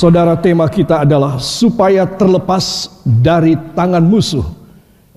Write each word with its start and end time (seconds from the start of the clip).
Saudara, 0.00 0.32
tema 0.32 0.64
kita 0.64 1.04
adalah 1.04 1.36
supaya 1.36 2.08
terlepas 2.08 2.88
dari 3.04 3.52
tangan 3.76 4.00
musuh. 4.00 4.48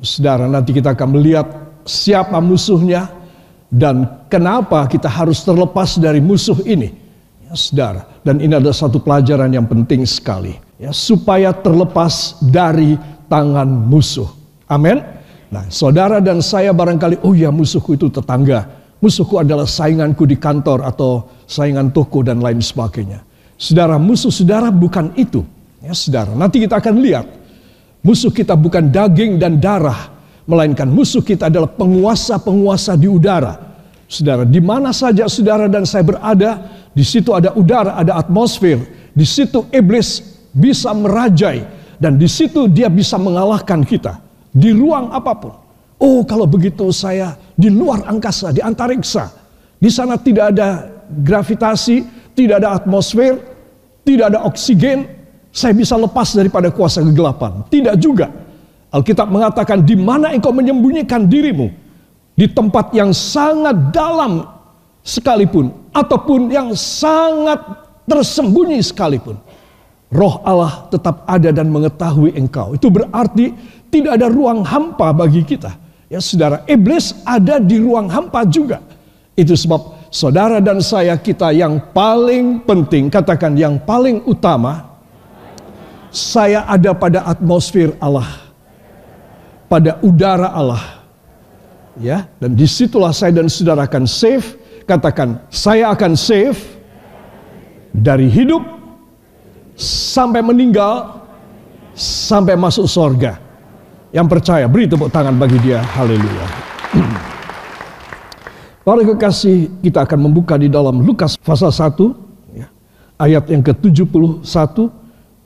Saudara, 0.03 0.43
nanti 0.43 0.75
kita 0.75 0.91
akan 0.91 1.15
melihat 1.15 1.47
siapa 1.87 2.43
musuhnya 2.43 3.07
dan 3.71 4.27
kenapa 4.27 4.83
kita 4.91 5.07
harus 5.07 5.39
terlepas 5.47 5.95
dari 5.95 6.19
musuh 6.19 6.59
ini. 6.67 6.91
Ya, 7.47 7.55
saudara, 7.55 8.03
dan 8.27 8.43
ini 8.43 8.59
adalah 8.59 8.75
satu 8.75 8.99
pelajaran 8.99 9.55
yang 9.55 9.63
penting 9.71 10.03
sekali. 10.03 10.59
Ya, 10.75 10.91
supaya 10.91 11.55
terlepas 11.55 12.43
dari 12.43 12.99
tangan 13.31 13.87
musuh. 13.87 14.27
Amin. 14.67 14.99
Nah, 15.47 15.63
saudara 15.71 16.19
dan 16.19 16.43
saya 16.43 16.75
barangkali, 16.75 17.23
oh 17.23 17.31
ya 17.31 17.55
musuhku 17.55 17.95
itu 17.95 18.11
tetangga. 18.11 18.67
Musuhku 18.99 19.39
adalah 19.39 19.63
sainganku 19.63 20.27
di 20.27 20.35
kantor 20.35 20.83
atau 20.83 21.23
saingan 21.47 21.87
toko 21.95 22.19
dan 22.19 22.43
lain 22.43 22.59
sebagainya. 22.59 23.31
Saudara, 23.63 23.95
musuh 23.95 24.27
saudara 24.27 24.67
bukan 24.75 25.15
itu. 25.15 25.39
Ya, 25.79 25.95
saudara, 25.95 26.35
nanti 26.35 26.59
kita 26.59 26.83
akan 26.83 26.99
lihat. 26.99 27.23
Musuh 28.03 28.27
kita 28.27 28.59
bukan 28.59 28.91
daging 28.91 29.39
dan 29.39 29.55
darah, 29.63 30.11
melainkan 30.43 30.91
musuh 30.91 31.23
kita 31.23 31.47
adalah 31.47 31.71
penguasa-penguasa 31.71 32.99
di 32.99 33.07
udara. 33.07 33.55
Saudara, 34.11 34.43
di 34.43 34.59
mana 34.59 34.91
saja 34.91 35.31
saudara 35.31 35.71
dan 35.71 35.87
saya 35.87 36.03
berada, 36.03 36.59
di 36.91 37.07
situ 37.07 37.31
ada 37.31 37.55
udara, 37.55 37.95
ada 37.95 38.19
atmosfer. 38.19 38.83
Di 39.15 39.23
situ 39.23 39.63
iblis 39.71 40.19
bisa 40.51 40.91
merajai 40.91 41.63
dan 42.03 42.19
di 42.19 42.27
situ 42.27 42.67
dia 42.67 42.91
bisa 42.91 43.15
mengalahkan 43.15 43.87
kita 43.87 44.19
di 44.51 44.75
ruang 44.75 45.07
apa 45.15 45.33
pun. 45.39 45.55
Oh, 46.03 46.27
kalau 46.27 46.43
begitu 46.43 46.91
saya 46.91 47.39
di 47.55 47.71
luar 47.71 48.03
angkasa, 48.11 48.51
di 48.51 48.59
antariksa. 48.59 49.31
Di 49.79 49.87
sana 49.87 50.19
tidak 50.19 50.51
ada 50.51 50.91
gravitasi, 51.07 52.03
tidak 52.35 52.59
ada 52.59 52.75
atmosfer, 52.75 53.52
tidak 54.03 54.35
ada 54.35 54.39
oksigen. 54.47 55.07
Saya 55.53 55.71
bisa 55.77 55.95
lepas 55.95 56.33
daripada 56.33 56.73
kuasa 56.73 56.99
kegelapan. 57.03 57.63
Tidak 57.69 57.95
juga. 58.01 58.29
Alkitab 58.93 59.29
mengatakan 59.29 59.81
di 59.81 59.97
mana 59.97 60.33
engkau 60.33 60.53
menyembunyikan 60.53 61.25
dirimu? 61.25 61.69
Di 62.33 62.49
tempat 62.49 62.93
yang 62.97 63.13
sangat 63.13 63.93
dalam 63.93 64.41
sekalipun 65.05 65.69
ataupun 65.93 66.49
yang 66.49 66.73
sangat 66.73 67.61
tersembunyi 68.09 68.81
sekalipun. 68.81 69.37
Roh 70.13 70.41
Allah 70.45 70.89
tetap 70.89 71.25
ada 71.25 71.49
dan 71.49 71.69
mengetahui 71.69 72.33
engkau. 72.37 72.73
Itu 72.77 72.89
berarti 72.89 73.53
tidak 73.89 74.17
ada 74.21 74.29
ruang 74.29 74.65
hampa 74.65 75.13
bagi 75.13 75.45
kita. 75.45 75.73
Ya 76.09 76.21
saudara, 76.21 76.61
iblis 76.69 77.17
ada 77.25 77.57
di 77.57 77.81
ruang 77.81 78.09
hampa 78.09 78.45
juga. 78.45 78.81
Itu 79.33 79.57
sebab 79.57 79.92
saudara 80.13 80.61
dan 80.61 80.77
saya 80.77 81.17
kita 81.17 81.49
yang 81.49 81.81
paling 81.89 82.61
penting, 82.61 83.09
katakan 83.09 83.57
yang 83.57 83.81
paling 83.81 84.21
utama, 84.29 84.93
saya 86.13 86.61
ada 86.69 86.93
pada 86.93 87.25
atmosfer 87.25 87.97
Allah. 87.97 88.29
Pada 89.65 89.97
udara 90.05 90.53
Allah. 90.53 91.01
Ya, 91.97 92.29
dan 92.37 92.53
di 92.53 92.69
situlah 92.69 93.09
saya 93.09 93.33
dan 93.33 93.49
saudara 93.49 93.89
akan 93.89 94.05
safe. 94.05 94.53
Katakan, 94.85 95.41
saya 95.49 95.89
akan 95.89 96.13
safe 96.13 96.61
dari 97.89 98.29
hidup 98.29 98.61
sampai 99.79 100.45
meninggal 100.45 101.25
sampai 101.97 102.53
masuk 102.53 102.85
sorga. 102.85 103.41
Yang 104.13 104.27
percaya, 104.29 104.65
beri 104.69 104.85
tepuk 104.85 105.09
tangan 105.09 105.33
bagi 105.33 105.57
dia. 105.57 105.81
Haleluya. 105.81 106.45
Para 108.83 108.99
kekasih, 108.99 109.79
kita 109.79 110.03
akan 110.03 110.27
membuka 110.27 110.59
di 110.59 110.67
dalam 110.67 111.07
Lukas 111.07 111.39
pasal 111.39 111.71
1, 111.71 112.03
ya, 112.51 112.67
ayat 113.15 113.47
yang 113.47 113.63
ke-71, 113.63 114.43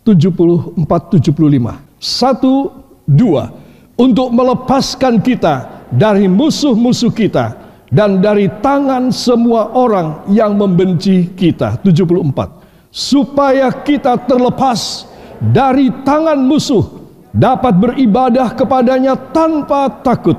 74, 0.01 0.73
75. 1.21 1.77
Satu, 2.01 2.73
dua. 3.05 3.53
Untuk 3.93 4.33
melepaskan 4.33 5.21
kita 5.21 5.85
dari 5.93 6.25
musuh-musuh 6.25 7.13
kita 7.13 7.53
dan 7.93 8.25
dari 8.25 8.49
tangan 8.57 9.13
semua 9.13 9.69
orang 9.69 10.25
yang 10.33 10.57
membenci 10.57 11.29
kita. 11.37 11.77
74. 11.85 12.89
Supaya 12.89 13.69
kita 13.69 14.17
terlepas 14.25 15.05
dari 15.37 15.93
tangan 16.01 16.41
musuh 16.41 16.89
dapat 17.29 17.77
beribadah 17.77 18.57
kepadanya 18.57 19.13
tanpa 19.29 19.93
takut 20.01 20.37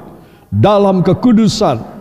dalam 0.50 1.06
kekudusan 1.06 1.97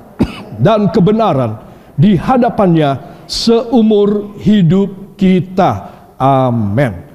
dan 0.58 0.90
kebenaran 0.94 1.58
di 1.98 2.14
hadapannya 2.14 3.24
seumur 3.26 4.38
hidup 4.42 5.18
kita. 5.18 5.90
Amin. 6.18 7.06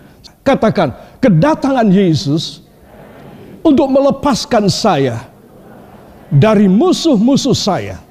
Katakan, 0.42 1.18
kedatangan 1.22 1.86
Yesus 1.86 2.66
untuk 3.62 3.86
melepaskan 3.90 4.66
saya 4.66 5.22
dari 6.26 6.66
musuh-musuh 6.66 7.54
saya. 7.54 8.02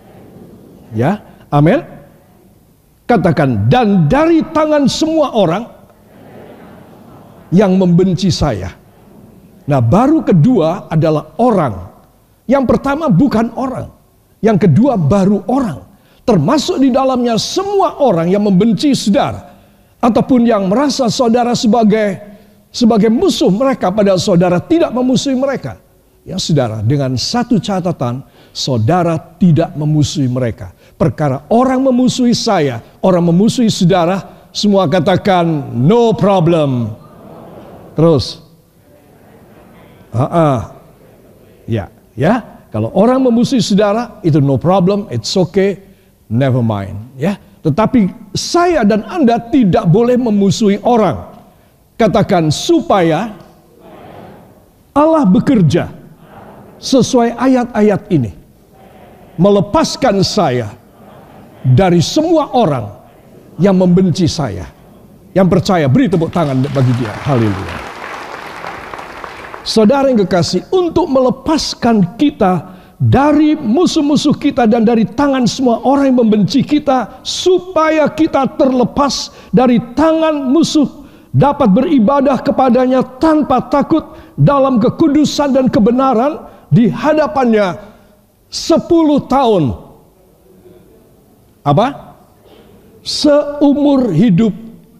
Ya, 0.95 1.19
amin. 1.51 1.83
Katakan, 3.03 3.67
dan 3.67 4.07
dari 4.07 4.39
tangan 4.55 4.87
semua 4.87 5.35
orang 5.35 5.67
yang 7.51 7.75
membenci 7.75 8.31
saya. 8.31 8.71
Nah, 9.67 9.83
baru 9.83 10.23
kedua 10.23 10.87
adalah 10.87 11.35
orang. 11.35 11.91
Yang 12.47 12.63
pertama 12.71 13.11
bukan 13.11 13.51
orang. 13.59 14.00
Yang 14.41 14.67
kedua 14.67 14.97
baru 14.97 15.45
orang. 15.47 15.85
Termasuk 16.25 16.81
di 16.81 16.89
dalamnya 16.93 17.37
semua 17.37 18.01
orang 18.01 18.29
yang 18.29 18.45
membenci 18.45 18.93
saudara. 18.93 19.53
Ataupun 20.01 20.49
yang 20.49 20.65
merasa 20.65 21.09
saudara 21.13 21.53
sebagai 21.53 22.17
sebagai 22.73 23.13
musuh 23.13 23.53
mereka 23.53 23.93
padahal 23.93 24.17
saudara 24.17 24.57
tidak 24.57 24.89
memusuhi 24.89 25.37
mereka. 25.37 25.77
Ya 26.21 26.37
saudara, 26.37 26.85
dengan 26.85 27.17
satu 27.17 27.57
catatan, 27.57 28.21
saudara 28.53 29.17
tidak 29.41 29.73
memusuhi 29.73 30.29
mereka. 30.29 30.69
Perkara 30.93 31.49
orang 31.49 31.81
memusuhi 31.81 32.37
saya, 32.37 32.77
orang 33.01 33.25
memusuhi 33.33 33.73
saudara, 33.73 34.49
semua 34.53 34.85
katakan 34.85 35.73
no 35.73 36.13
problem. 36.13 36.93
Terus, 37.97 38.41
Ah, 40.11 40.27
uh, 40.27 40.59
ya, 41.71 41.87
ya. 42.19 42.60
Kalau 42.71 42.87
orang 42.95 43.27
memusuhi 43.27 43.59
saudara 43.59 44.23
itu 44.23 44.39
no 44.39 44.55
problem, 44.55 45.11
it's 45.11 45.35
okay, 45.35 45.75
never 46.31 46.63
mind. 46.63 46.95
Ya, 47.19 47.35
tetapi 47.59 48.31
saya 48.31 48.87
dan 48.87 49.03
anda 49.03 49.37
tidak 49.51 49.91
boleh 49.91 50.15
memusuhi 50.15 50.79
orang. 50.87 51.35
Katakan 51.99 52.47
supaya 52.49 53.35
Allah 54.95 55.27
bekerja 55.27 55.91
sesuai 56.79 57.35
ayat-ayat 57.35 58.01
ini, 58.09 58.31
melepaskan 59.35 60.23
saya 60.23 60.71
dari 61.61 61.99
semua 61.99 62.55
orang 62.55 62.87
yang 63.59 63.75
membenci 63.75 64.25
saya. 64.31 64.65
Yang 65.35 65.47
percaya, 65.59 65.85
beri 65.91 66.07
tepuk 66.07 66.31
tangan 66.31 66.65
bagi 66.71 66.91
dia. 66.97 67.11
Haleluya. 67.23 67.90
Saudara 69.61 70.09
yang 70.09 70.25
kekasih, 70.25 70.65
untuk 70.73 71.05
melepaskan 71.05 72.17
kita 72.17 72.81
dari 72.97 73.53
musuh-musuh 73.57 74.33
kita 74.37 74.65
dan 74.65 74.85
dari 74.85 75.05
tangan 75.05 75.45
semua 75.45 75.81
orang 75.85 76.13
yang 76.13 76.19
membenci 76.25 76.65
kita, 76.65 77.21
supaya 77.21 78.09
kita 78.09 78.57
terlepas 78.57 79.29
dari 79.53 79.77
tangan 79.93 80.49
musuh, 80.49 80.89
dapat 81.29 81.69
beribadah 81.71 82.41
kepadanya 82.41 83.05
tanpa 83.21 83.61
takut 83.69 84.17
dalam 84.33 84.81
kekudusan 84.81 85.53
dan 85.53 85.69
kebenaran 85.69 86.41
di 86.73 86.89
hadapannya 86.89 87.77
sepuluh 88.49 89.21
tahun. 89.29 89.77
Apa? 91.61 92.17
Seumur 93.05 94.09
hidup 94.09 94.53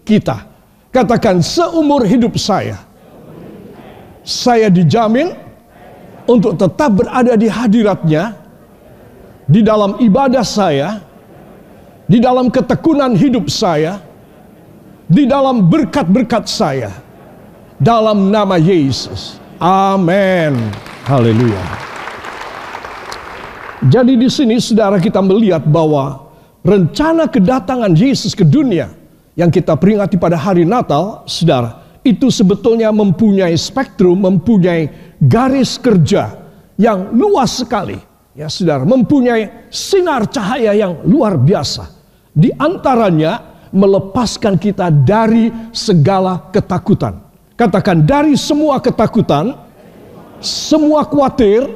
kita. 0.05 0.45
Katakan 0.93 1.39
seumur 1.41 2.03
hidup 2.03 2.35
saya 2.35 2.90
saya 4.21 4.69
dijamin 4.69 5.33
untuk 6.29 6.57
tetap 6.57 6.93
berada 6.93 7.33
di 7.33 7.49
hadiratnya 7.49 8.37
di 9.49 9.59
dalam 9.65 9.99
ibadah 9.99 10.45
saya, 10.45 11.01
di 12.07 12.21
dalam 12.23 12.47
ketekunan 12.47 13.17
hidup 13.17 13.51
saya, 13.51 13.99
di 15.11 15.27
dalam 15.27 15.67
berkat-berkat 15.67 16.47
saya, 16.47 16.93
dalam 17.81 18.31
nama 18.31 18.55
Yesus. 18.55 19.41
Amin. 19.59 20.55
Haleluya. 21.03 21.65
Jadi 23.81 24.13
di 24.13 24.29
sini 24.29 24.61
saudara 24.61 25.01
kita 25.01 25.19
melihat 25.25 25.65
bahwa 25.65 26.29
rencana 26.61 27.25
kedatangan 27.25 27.97
Yesus 27.97 28.37
ke 28.37 28.45
dunia 28.45 28.93
yang 29.33 29.49
kita 29.49 29.73
peringati 29.73 30.21
pada 30.21 30.37
hari 30.37 30.69
Natal, 30.69 31.25
saudara, 31.25 31.80
itu 32.01 32.33
sebetulnya 32.33 32.89
mempunyai 32.89 33.53
spektrum, 33.53 34.25
mempunyai 34.25 34.89
garis 35.21 35.77
kerja 35.77 36.33
yang 36.77 37.13
luas 37.13 37.61
sekali. 37.61 37.97
Ya, 38.31 38.47
Saudara, 38.47 38.87
mempunyai 38.87 39.69
sinar 39.69 40.25
cahaya 40.31 40.71
yang 40.73 41.03
luar 41.03 41.35
biasa. 41.35 41.91
Di 42.31 42.47
antaranya 42.55 43.51
melepaskan 43.75 44.55
kita 44.55 44.87
dari 44.91 45.51
segala 45.75 46.49
ketakutan. 46.49 47.19
Katakan 47.59 48.01
dari 48.07 48.33
semua 48.39 48.79
ketakutan, 48.79 49.53
semua 50.41 51.05
khawatir, 51.05 51.69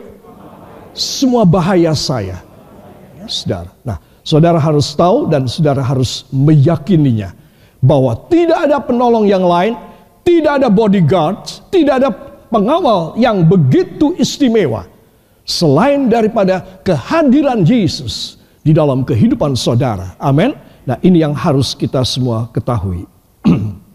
semua 0.95 1.43
bahaya 1.43 1.91
saya. 1.93 2.41
Ya, 3.19 3.27
saudara. 3.27 3.71
Nah, 3.83 3.97
saudara 4.23 4.57
harus 4.57 4.89
tahu 4.95 5.27
dan 5.29 5.45
saudara 5.45 5.83
harus 5.83 6.25
meyakininya 6.31 7.35
bahwa 7.83 8.17
tidak 8.31 8.59
ada 8.65 8.81
penolong 8.81 9.29
yang 9.29 9.45
lain, 9.45 9.77
tidak 10.25 10.59
ada 10.59 10.67
bodyguard, 10.73 11.45
tidak 11.69 12.01
ada 12.01 12.09
pengawal 12.49 13.13
yang 13.15 13.45
begitu 13.45 14.17
istimewa 14.17 14.89
selain 15.45 16.09
daripada 16.09 16.81
kehadiran 16.81 17.61
Yesus 17.61 18.41
di 18.65 18.73
dalam 18.73 19.05
kehidupan 19.05 19.53
saudara. 19.53 20.17
Amin. 20.17 20.57
Nah, 20.85 20.97
ini 21.05 21.21
yang 21.21 21.37
harus 21.37 21.77
kita 21.77 22.01
semua 22.01 22.49
ketahui. 22.49 23.05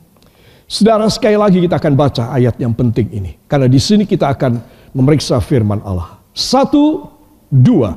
Saudara, 0.71 1.07
sekali 1.11 1.35
lagi 1.35 1.59
kita 1.63 1.83
akan 1.83 1.95
baca 1.99 2.31
ayat 2.31 2.55
yang 2.63 2.75
penting 2.75 3.11
ini. 3.11 3.35
Karena 3.51 3.67
di 3.67 3.79
sini 3.83 4.07
kita 4.07 4.31
akan 4.31 4.59
memeriksa 4.95 5.39
firman 5.43 5.83
Allah. 5.83 6.19
Satu, 6.31 7.11
dua. 7.51 7.95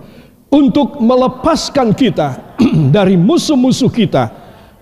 Untuk 0.50 1.01
melepaskan 1.01 1.94
kita 1.94 2.57
dari 2.97 3.18
musuh-musuh 3.18 3.89
kita. 3.89 4.30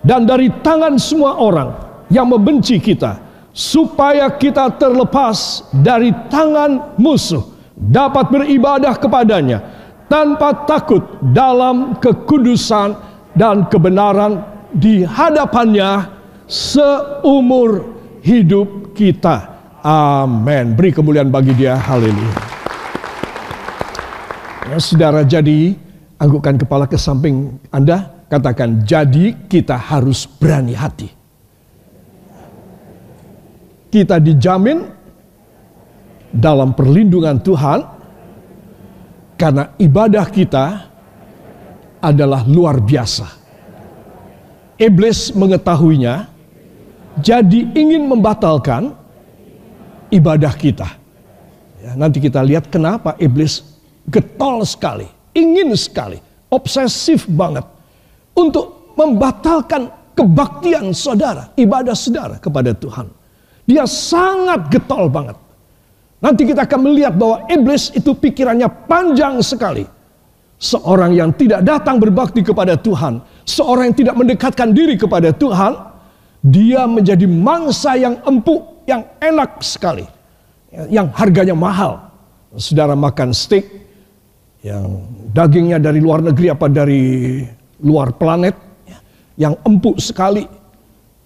Dan 0.04 0.28
dari 0.28 0.48
tangan 0.60 0.96
semua 1.00 1.40
orang 1.40 1.72
yang 2.12 2.28
membenci 2.28 2.76
kita. 2.80 3.16
Supaya 3.52 4.32
kita 4.32 4.72
terlepas 4.80 5.68
dari 5.76 6.08
tangan 6.32 6.96
musuh. 6.96 7.44
Dapat 7.76 8.32
beribadah 8.32 8.96
kepadanya. 8.96 9.58
Tanpa 10.08 10.64
takut 10.68 11.20
dalam 11.20 11.96
kekudusan 12.00 12.96
dan 13.32 13.68
kebenaran 13.68 14.44
di 14.72 15.04
hadapannya 15.04 16.08
seumur 16.48 17.92
hidup 18.24 18.96
kita. 18.96 19.48
Amin. 19.84 20.76
Beri 20.76 20.92
kemuliaan 20.92 21.28
bagi 21.28 21.52
dia. 21.56 21.76
Haleluya. 21.76 22.36
Ya, 24.72 24.78
saudara 24.80 25.20
jadi 25.26 25.76
anggukkan 26.16 26.56
kepala 26.60 26.88
ke 26.88 26.96
samping 26.96 27.60
Anda. 27.68 28.24
Katakan 28.32 28.88
jadi 28.88 29.36
kita 29.44 29.76
harus 29.76 30.24
berani 30.24 30.72
hati. 30.72 31.21
Kita 33.92 34.16
dijamin 34.16 34.80
dalam 36.32 36.72
perlindungan 36.72 37.36
Tuhan 37.44 37.80
karena 39.36 39.76
ibadah 39.76 40.26
kita 40.32 40.64
adalah 42.00 42.42
luar 42.48 42.80
biasa. 42.80 43.28
Iblis 44.80 45.36
mengetahuinya, 45.36 46.24
jadi 47.20 47.60
ingin 47.76 48.08
membatalkan 48.08 48.96
ibadah 50.08 50.56
kita. 50.56 50.88
Ya, 51.84 51.92
nanti 51.92 52.18
kita 52.18 52.40
lihat 52.40 52.72
kenapa 52.72 53.14
iblis 53.20 53.60
getol 54.08 54.64
sekali, 54.64 55.06
ingin 55.36 55.76
sekali, 55.76 56.16
obsesif 56.48 57.28
banget 57.28 57.68
untuk 58.32 58.96
membatalkan 58.96 59.92
kebaktian 60.16 60.90
saudara, 60.96 61.52
ibadah 61.54 61.94
saudara 61.94 62.36
kepada 62.40 62.72
Tuhan. 62.72 63.21
Dia 63.66 63.86
sangat 63.86 64.68
getol 64.70 65.06
banget. 65.06 65.38
Nanti 66.22 66.46
kita 66.46 66.66
akan 66.66 66.80
melihat 66.86 67.18
bahwa 67.18 67.42
iblis 67.50 67.90
itu 67.94 68.14
pikirannya 68.14 68.70
panjang 68.86 69.42
sekali. 69.42 69.82
Seorang 70.62 71.18
yang 71.18 71.34
tidak 71.34 71.66
datang 71.66 71.98
berbakti 71.98 72.46
kepada 72.46 72.78
Tuhan, 72.78 73.18
seorang 73.42 73.90
yang 73.90 73.98
tidak 73.98 74.14
mendekatkan 74.14 74.70
diri 74.70 74.94
kepada 74.94 75.34
Tuhan, 75.34 75.74
dia 76.46 76.86
menjadi 76.86 77.26
mangsa 77.26 77.98
yang 77.98 78.22
empuk, 78.22 78.86
yang 78.86 79.02
enak 79.18 79.58
sekali. 79.58 80.06
Yang 80.70 81.10
harganya 81.18 81.58
mahal. 81.58 82.06
Saudara 82.54 82.94
makan 82.94 83.34
steak 83.34 83.66
yang 84.62 85.02
dagingnya 85.34 85.82
dari 85.82 85.98
luar 85.98 86.22
negeri 86.22 86.54
apa 86.54 86.70
dari 86.70 87.02
luar 87.82 88.14
planet 88.14 88.54
yang 89.34 89.58
empuk 89.66 89.98
sekali. 89.98 90.46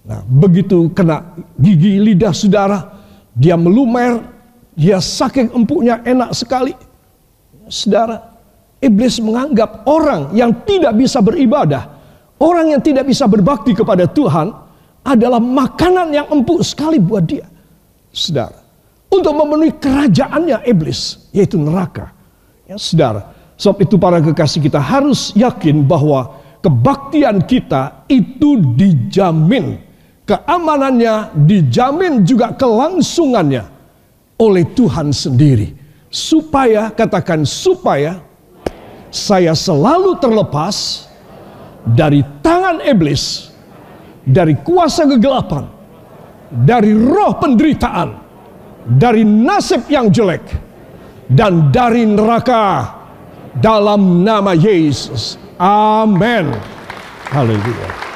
Nah, 0.07 0.23
begitu 0.23 0.87
kena 0.95 1.35
gigi 1.59 1.99
lidah 1.99 2.31
saudara, 2.31 2.79
dia 3.35 3.59
melumer, 3.59 4.23
dia 4.71 5.03
saking 5.03 5.51
empuknya 5.51 5.99
enak 6.07 6.31
sekali. 6.31 6.71
Saudara, 7.67 8.39
iblis 8.79 9.19
menganggap 9.19 9.83
orang 9.83 10.31
yang 10.31 10.55
tidak 10.63 10.95
bisa 10.95 11.19
beribadah, 11.19 11.91
orang 12.39 12.71
yang 12.71 12.79
tidak 12.79 13.03
bisa 13.03 13.27
berbakti 13.27 13.75
kepada 13.75 14.07
Tuhan, 14.07 14.55
adalah 15.03 15.43
makanan 15.43 16.15
yang 16.15 16.27
empuk 16.31 16.63
sekali 16.63 17.03
buat 17.03 17.27
dia. 17.27 17.43
Saudara, 18.15 18.63
untuk 19.11 19.35
memenuhi 19.35 19.75
kerajaannya 19.75 20.63
iblis, 20.67 21.27
yaitu 21.35 21.59
neraka. 21.59 22.15
Ya, 22.63 22.79
saudara, 22.79 23.35
sebab 23.59 23.83
itu 23.83 23.99
para 23.99 24.23
kekasih 24.23 24.63
kita 24.63 24.79
harus 24.79 25.35
yakin 25.35 25.83
bahwa 25.83 26.39
kebaktian 26.63 27.43
kita 27.43 28.07
itu 28.07 28.59
dijamin. 28.75 29.86
Keamanannya 30.27 31.39
dijamin 31.47 32.27
juga 32.27 32.51
kelangsungannya 32.51 33.63
oleh 34.35 34.67
Tuhan 34.75 35.15
sendiri. 35.15 35.71
Supaya, 36.11 36.91
katakan 36.91 37.47
supaya, 37.47 38.19
saya 39.07 39.55
selalu 39.55 40.19
terlepas 40.19 41.07
dari 41.87 42.19
tangan 42.43 42.83
iblis 42.83 43.47
dari 44.27 44.59
kuasa 44.59 45.07
kegelapan, 45.07 45.63
dari 46.51 46.91
roh 46.91 47.39
penderitaan, 47.39 48.09
dari 48.83 49.23
nasib 49.23 49.87
yang 49.87 50.11
jelek, 50.11 50.43
dan 51.31 51.71
dari 51.71 52.03
neraka 52.03 52.91
dalam 53.63 54.27
nama 54.27 54.51
Yesus. 54.51 55.39
Amin. 55.55 56.51
Haleluya. 57.31 58.06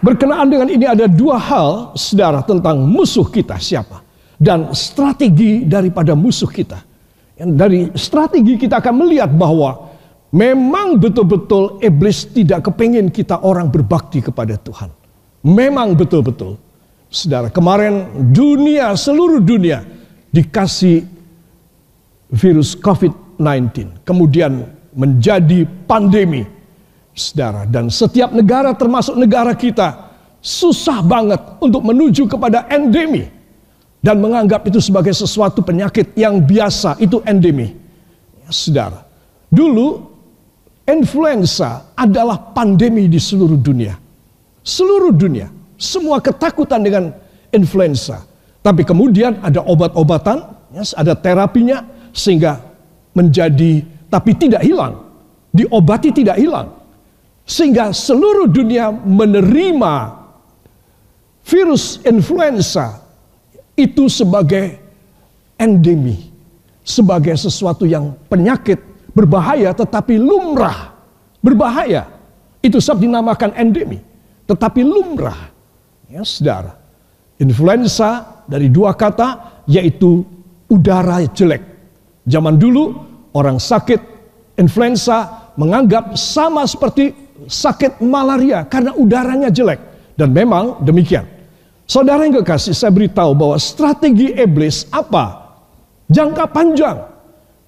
Berkenaan 0.00 0.48
dengan 0.48 0.68
ini 0.72 0.88
ada 0.88 1.04
dua 1.04 1.36
hal, 1.36 1.92
saudara, 1.92 2.40
tentang 2.40 2.80
musuh 2.88 3.28
kita 3.28 3.60
siapa. 3.60 4.00
Dan 4.40 4.72
strategi 4.72 5.68
daripada 5.68 6.16
musuh 6.16 6.48
kita. 6.48 6.80
Dari 7.36 7.92
strategi 7.96 8.56
kita 8.56 8.80
akan 8.80 8.94
melihat 9.04 9.28
bahwa 9.32 9.90
Memang 10.30 11.02
betul-betul 11.02 11.82
iblis 11.82 12.22
tidak 12.30 12.70
kepingin 12.70 13.10
kita 13.10 13.42
orang 13.42 13.66
berbakti 13.66 14.22
kepada 14.22 14.54
Tuhan. 14.54 14.86
Memang 15.42 15.98
betul-betul. 15.98 16.54
Saudara, 17.10 17.50
kemarin 17.50 18.30
dunia, 18.30 18.94
seluruh 18.94 19.42
dunia 19.42 19.82
dikasih 20.30 21.02
virus 22.30 22.78
COVID-19. 22.78 24.06
Kemudian 24.06 24.70
menjadi 24.94 25.66
pandemi. 25.90 26.46
Saudara, 27.10 27.66
dan 27.66 27.90
setiap 27.90 28.30
negara 28.30 28.70
termasuk 28.72 29.18
negara 29.18 29.52
kita 29.52 30.10
susah 30.40 31.04
banget 31.04 31.38
untuk 31.60 31.84
menuju 31.84 32.24
kepada 32.30 32.64
endemi. 32.70 33.28
Dan 34.00 34.16
menganggap 34.24 34.64
itu 34.64 34.80
sebagai 34.80 35.12
sesuatu 35.12 35.60
penyakit 35.60 36.16
yang 36.16 36.40
biasa, 36.40 36.96
itu 37.04 37.20
endemi. 37.28 37.76
Saudara, 38.48 39.04
dulu 39.52 40.00
influenza 40.88 41.92
adalah 41.92 42.40
pandemi 42.56 43.12
di 43.12 43.20
seluruh 43.20 43.60
dunia. 43.60 43.92
Seluruh 44.64 45.12
dunia, 45.12 45.52
semua 45.76 46.16
ketakutan 46.24 46.80
dengan 46.80 47.12
influenza. 47.52 48.24
Tapi 48.64 48.88
kemudian 48.88 49.36
ada 49.44 49.60
obat-obatan, 49.60 50.48
ya, 50.72 50.82
ada 50.96 51.12
terapinya, 51.12 51.84
sehingga 52.16 52.56
menjadi, 53.12 53.84
tapi 54.08 54.32
tidak 54.32 54.64
hilang. 54.64 54.96
Diobati 55.52 56.08
tidak 56.08 56.40
hilang. 56.40 56.79
Sehingga 57.50 57.90
seluruh 57.90 58.46
dunia 58.46 58.94
menerima 58.94 60.22
virus 61.42 61.98
influenza 62.06 63.02
itu 63.74 64.06
sebagai 64.06 64.78
endemi. 65.58 66.30
Sebagai 66.86 67.34
sesuatu 67.34 67.90
yang 67.90 68.14
penyakit 68.30 68.78
berbahaya 69.10 69.74
tetapi 69.74 70.14
lumrah. 70.14 70.94
Berbahaya. 71.42 72.06
Itu 72.62 72.78
sebab 72.78 73.02
dinamakan 73.02 73.50
endemi. 73.58 73.98
Tetapi 74.46 74.86
lumrah. 74.86 75.50
Ya 76.06 76.22
saudara. 76.22 76.78
Influenza 77.42 78.30
dari 78.46 78.70
dua 78.70 78.94
kata 78.94 79.62
yaitu 79.66 80.22
udara 80.70 81.18
jelek. 81.26 81.66
Zaman 82.30 82.62
dulu 82.62 82.94
orang 83.34 83.58
sakit 83.58 83.98
influenza 84.54 85.50
menganggap 85.58 86.14
sama 86.14 86.62
seperti 86.62 87.29
sakit 87.46 88.02
malaria 88.04 88.66
karena 88.66 88.92
udaranya 88.96 89.48
jelek. 89.48 89.80
Dan 90.18 90.36
memang 90.36 90.84
demikian. 90.84 91.24
Saudara 91.88 92.22
yang 92.28 92.44
kekasih, 92.44 92.76
saya 92.76 92.92
beritahu 92.92 93.32
bahwa 93.32 93.56
strategi 93.56 94.36
iblis 94.36 94.84
apa? 94.92 95.56
Jangka 96.12 96.44
panjang. 96.52 97.08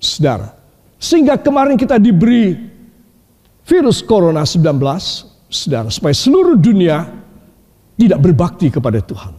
Saudara, 0.03 0.53
sehingga 0.99 1.39
kemarin 1.39 1.79
kita 1.79 1.97
diberi 1.99 2.59
virus 3.63 4.03
corona 4.03 4.43
19 4.43 5.33
Saudara, 5.53 5.93
supaya 5.93 6.17
seluruh 6.17 6.57
dunia 6.57 7.05
tidak 8.01 8.19
berbakti 8.25 8.73
kepada 8.73 9.05
Tuhan. 9.05 9.37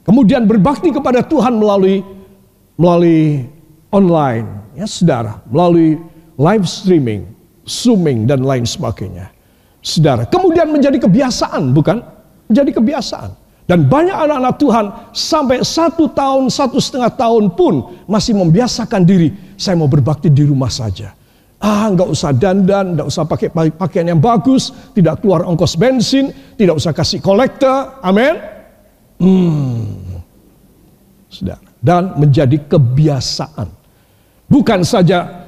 Kemudian 0.00 0.48
berbakti 0.48 0.88
kepada 0.88 1.20
Tuhan 1.20 1.60
melalui 1.60 2.00
melalui 2.80 3.44
online, 3.92 4.48
ya 4.72 4.88
saudara, 4.88 5.44
melalui 5.44 6.00
live 6.40 6.64
streaming, 6.64 7.28
zooming 7.70 8.26
dan 8.26 8.42
lain 8.42 8.66
sebagainya. 8.66 9.30
Saudara, 9.78 10.26
kemudian 10.26 10.68
menjadi 10.68 10.98
kebiasaan, 10.98 11.70
bukan? 11.70 12.02
Menjadi 12.50 12.82
kebiasaan. 12.82 13.30
Dan 13.70 13.86
banyak 13.86 14.12
anak-anak 14.12 14.54
Tuhan 14.58 14.86
sampai 15.14 15.62
satu 15.62 16.10
tahun, 16.10 16.50
satu 16.50 16.82
setengah 16.82 17.14
tahun 17.14 17.54
pun 17.54 18.02
masih 18.10 18.34
membiasakan 18.34 19.06
diri. 19.06 19.30
Saya 19.54 19.78
mau 19.78 19.86
berbakti 19.86 20.26
di 20.26 20.42
rumah 20.42 20.66
saja. 20.66 21.14
Ah, 21.62 21.86
nggak 21.86 22.08
usah 22.10 22.34
dandan, 22.34 22.98
nggak 22.98 23.06
usah 23.06 23.22
pakai 23.30 23.54
pakaian 23.70 24.10
yang 24.10 24.18
bagus, 24.18 24.74
tidak 24.90 25.22
keluar 25.22 25.46
ongkos 25.46 25.78
bensin, 25.78 26.34
tidak 26.58 26.82
usah 26.82 26.90
kasih 26.90 27.22
kolektor. 27.22 28.00
Amin. 28.02 28.34
Hmm. 29.22 30.18
Dan 31.78 32.18
menjadi 32.18 32.58
kebiasaan. 32.66 33.70
Bukan 34.50 34.82
saja 34.82 35.46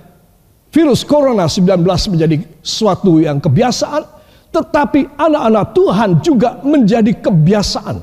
virus 0.72 1.04
corona 1.04 1.44
19 1.46 1.84
menjadi 1.84 2.36
suatu 2.64 3.20
yang 3.20 3.38
kebiasaan, 3.38 4.02
tetapi 4.48 5.20
anak-anak 5.20 5.66
Tuhan 5.76 6.10
juga 6.24 6.58
menjadi 6.64 7.12
kebiasaan 7.20 7.96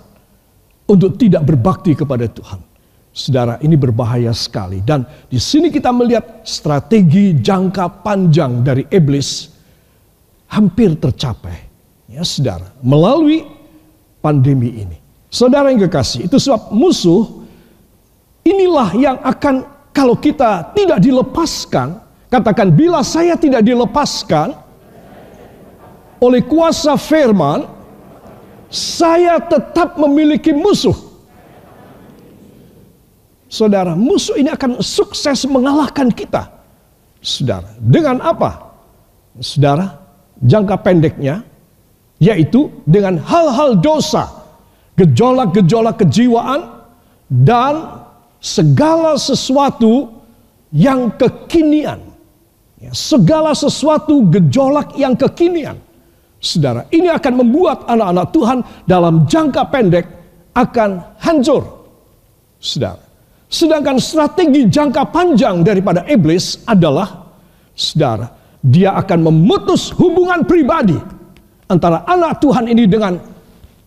untuk 0.85 1.17
tidak 1.17 1.49
berbakti 1.49 1.97
kepada 1.97 2.29
Tuhan. 2.29 2.61
Saudara, 3.09 3.57
ini 3.65 3.73
berbahaya 3.73 4.29
sekali 4.37 4.85
dan 4.85 5.01
di 5.27 5.41
sini 5.41 5.73
kita 5.73 5.89
melihat 5.89 6.45
strategi 6.45 7.33
jangka 7.41 8.05
panjang 8.05 8.61
dari 8.61 8.85
iblis 8.93 9.49
hampir 10.53 10.93
tercapai. 10.93 11.57
Ya, 12.05 12.21
Saudara, 12.21 12.69
melalui 12.85 13.45
pandemi 14.21 14.85
ini. 14.85 14.97
Saudara 15.29 15.69
yang 15.73 15.81
kekasih, 15.89 16.25
itu 16.25 16.37
sebab 16.41 16.73
musuh 16.73 17.45
inilah 18.45 18.89
yang 18.97 19.17
akan 19.21 19.65
kalau 19.93 20.17
kita 20.17 20.73
tidak 20.73 21.01
dilepaskan, 21.01 22.01
katakan 22.29 22.71
bila 22.71 23.01
saya 23.01 23.35
tidak 23.35 23.65
dilepaskan 23.65 24.53
oleh 26.21 26.41
kuasa 26.45 26.95
firman, 26.95 27.65
saya 28.69 29.41
tetap 29.41 29.97
memiliki 29.97 30.53
musuh. 30.53 30.95
Saudara, 33.49 33.97
musuh 33.97 34.37
ini 34.37 34.53
akan 34.53 34.77
sukses 34.77 35.41
mengalahkan 35.49 36.13
kita. 36.13 36.53
Saudara, 37.17 37.73
dengan 37.81 38.21
apa? 38.21 38.77
Saudara, 39.41 39.97
jangka 40.39 40.79
pendeknya 40.85 41.41
yaitu 42.19 42.67
dengan 42.83 43.15
hal-hal 43.15 43.79
dosa, 43.79 44.27
gejolak-gejolak 44.99 46.03
kejiwaan 46.03 46.83
dan 47.31 48.03
segala 48.43 49.15
sesuatu 49.15 50.19
yang 50.75 51.09
kekinian. 51.15 52.08
Segala 52.95 53.51
sesuatu 53.51 54.23
gejolak 54.31 54.95
yang 54.95 55.13
kekinian 55.19 55.75
Saudara, 56.39 56.87
ini 56.95 57.11
akan 57.11 57.33
membuat 57.43 57.83
anak-anak 57.83 58.27
Tuhan 58.31 58.57
dalam 58.87 59.27
jangka 59.27 59.67
pendek 59.67 60.05
akan 60.55 61.19
hancur. 61.19 61.63
Saudara. 62.63 63.03
Sedangkan 63.51 63.99
strategi 63.99 64.71
jangka 64.71 65.11
panjang 65.11 65.67
daripada 65.67 66.07
iblis 66.07 66.63
adalah 66.63 67.27
saudara, 67.75 68.29
dia 68.61 68.95
akan 68.95 69.25
memutus 69.25 69.91
hubungan 69.97 70.45
pribadi 70.45 70.95
antara 71.67 72.07
anak 72.07 72.39
Tuhan 72.39 72.71
ini 72.71 72.85
dengan 72.87 73.19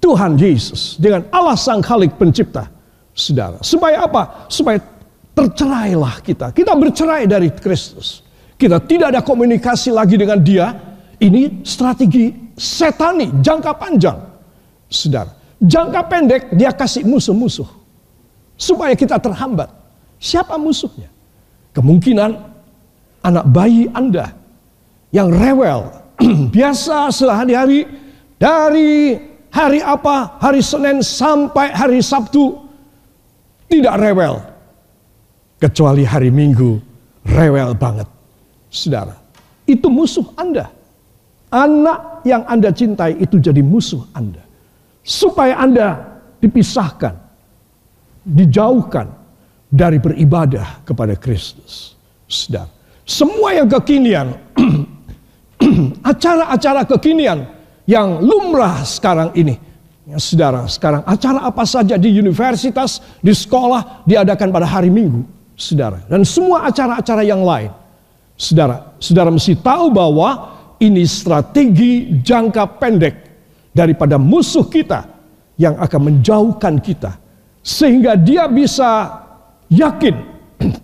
Tuhan 0.03 0.35
Yesus, 0.37 0.99
dengan 1.01 1.25
Allah 1.33 1.57
Sang 1.57 1.81
Khalik 1.81 2.19
Pencipta. 2.21 2.69
Saudara, 3.17 3.63
supaya 3.65 4.05
apa? 4.05 4.51
Supaya 4.51 4.83
tercerailah 5.33 6.21
kita. 6.21 6.51
Kita 6.53 6.77
bercerai 6.77 7.25
dari 7.31 7.49
Kristus. 7.55 8.32
Kita 8.63 8.79
tidak 8.79 9.11
ada 9.11 9.27
komunikasi 9.27 9.91
lagi 9.91 10.15
dengan 10.15 10.39
dia. 10.39 10.71
Ini 11.19 11.67
strategi 11.67 12.31
setani 12.55 13.43
jangka 13.43 13.75
panjang. 13.75 14.15
Saudara, 14.87 15.35
jangka 15.59 16.01
pendek 16.07 16.43
dia 16.55 16.71
kasih 16.71 17.03
musuh-musuh. 17.03 17.67
Supaya 18.55 18.95
kita 18.95 19.19
terhambat. 19.19 19.67
Siapa 20.23 20.55
musuhnya? 20.63 21.11
Kemungkinan 21.75 22.31
anak 23.27 23.51
bayi 23.51 23.91
Anda 23.91 24.31
yang 25.11 25.35
rewel. 25.35 25.91
Biasa 26.55 27.11
sehari-hari 27.11 27.83
dari 28.39 29.19
hari 29.51 29.83
apa? 29.83 30.39
Hari 30.39 30.63
Senin 30.63 31.03
sampai 31.03 31.75
hari 31.75 31.99
Sabtu 31.99 32.63
tidak 33.67 33.99
rewel. 33.99 34.39
Kecuali 35.59 36.07
hari 36.07 36.31
Minggu 36.31 36.79
rewel 37.27 37.75
banget. 37.75 38.22
Saudara, 38.73 39.13
itu 39.69 39.93
musuh 39.93 40.25
Anda. 40.33 40.73
Anak 41.53 42.25
yang 42.25 42.49
Anda 42.49 42.73
cintai 42.73 43.21
itu 43.21 43.37
jadi 43.37 43.61
musuh 43.61 44.09
Anda. 44.17 44.41
Supaya 45.05 45.61
Anda 45.61 46.01
dipisahkan, 46.41 47.13
dijauhkan 48.25 49.13
dari 49.69 50.01
beribadah 50.01 50.81
kepada 50.89 51.13
Kristus. 51.21 51.93
Sedang 52.25 52.73
semua 53.03 53.51
yang 53.51 53.67
kekinian, 53.67 54.31
acara-acara 56.11 56.87
kekinian 56.87 57.51
yang 57.87 58.23
lumrah 58.23 58.87
sekarang 58.87 59.35
ini. 59.35 59.59
Ya, 60.03 60.19
saudara, 60.19 60.67
sekarang 60.67 61.03
acara 61.07 61.47
apa 61.47 61.63
saja 61.63 61.95
di 61.95 62.11
universitas, 62.15 63.03
di 63.23 63.31
sekolah 63.31 64.03
diadakan 64.07 64.51
pada 64.51 64.67
hari 64.67 64.91
Minggu, 64.91 65.23
saudara. 65.55 66.03
Dan 66.11 66.27
semua 66.27 66.67
acara-acara 66.67 67.23
yang 67.23 67.43
lain. 67.43 67.71
Saudara, 68.43 68.99
saudara 68.99 69.31
mesti 69.31 69.55
tahu 69.55 69.95
bahwa 69.95 70.51
ini 70.83 71.07
strategi 71.07 72.11
jangka 72.27 72.83
pendek 72.83 73.15
daripada 73.71 74.19
musuh 74.19 74.67
kita 74.67 75.07
yang 75.55 75.79
akan 75.79 76.01
menjauhkan 76.11 76.83
kita. 76.83 77.23
Sehingga 77.63 78.19
dia 78.19 78.51
bisa 78.51 79.15
yakin 79.71 80.17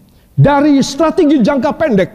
dari 0.46 0.78
strategi 0.86 1.42
jangka 1.42 1.74
pendek. 1.74 2.10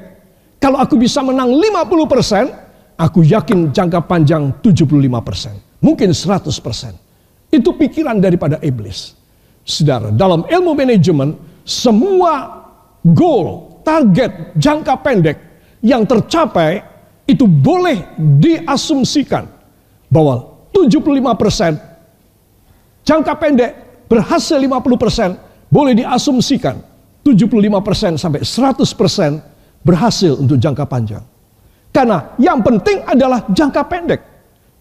Kalau 0.63 0.79
aku 0.79 0.95
bisa 0.95 1.19
menang 1.19 1.51
50%, 1.59 2.95
aku 2.95 3.27
yakin 3.27 3.75
jangka 3.75 3.99
panjang 4.07 4.63
75%. 4.63 5.83
Mungkin 5.83 6.15
100%. 6.15 7.51
Itu 7.51 7.75
pikiran 7.75 8.15
daripada 8.23 8.63
iblis. 8.63 9.11
Saudara, 9.67 10.07
dalam 10.07 10.47
ilmu 10.47 10.71
manajemen, 10.71 11.35
semua 11.67 12.63
goal, 13.03 13.72
target 13.83 14.55
jangka 14.57 14.95
pendek 15.03 15.37
yang 15.83 16.07
tercapai 16.07 16.83
itu 17.27 17.47
boleh 17.47 18.15
diasumsikan 18.17 19.47
bahwa 20.07 20.55
75% 20.71 21.77
jangka 23.03 23.33
pendek 23.39 23.71
berhasil 24.09 24.57
50% 24.57 25.71
boleh 25.71 25.93
diasumsikan 25.93 26.75
75% 27.23 28.19
sampai 28.19 28.41
100% 28.43 29.39
berhasil 29.83 30.35
untuk 30.35 30.59
jangka 30.59 30.85
panjang. 30.87 31.23
Karena 31.93 32.35
yang 32.35 32.59
penting 32.59 32.99
adalah 33.07 33.47
jangka 33.47 33.83
pendek. 33.87 34.21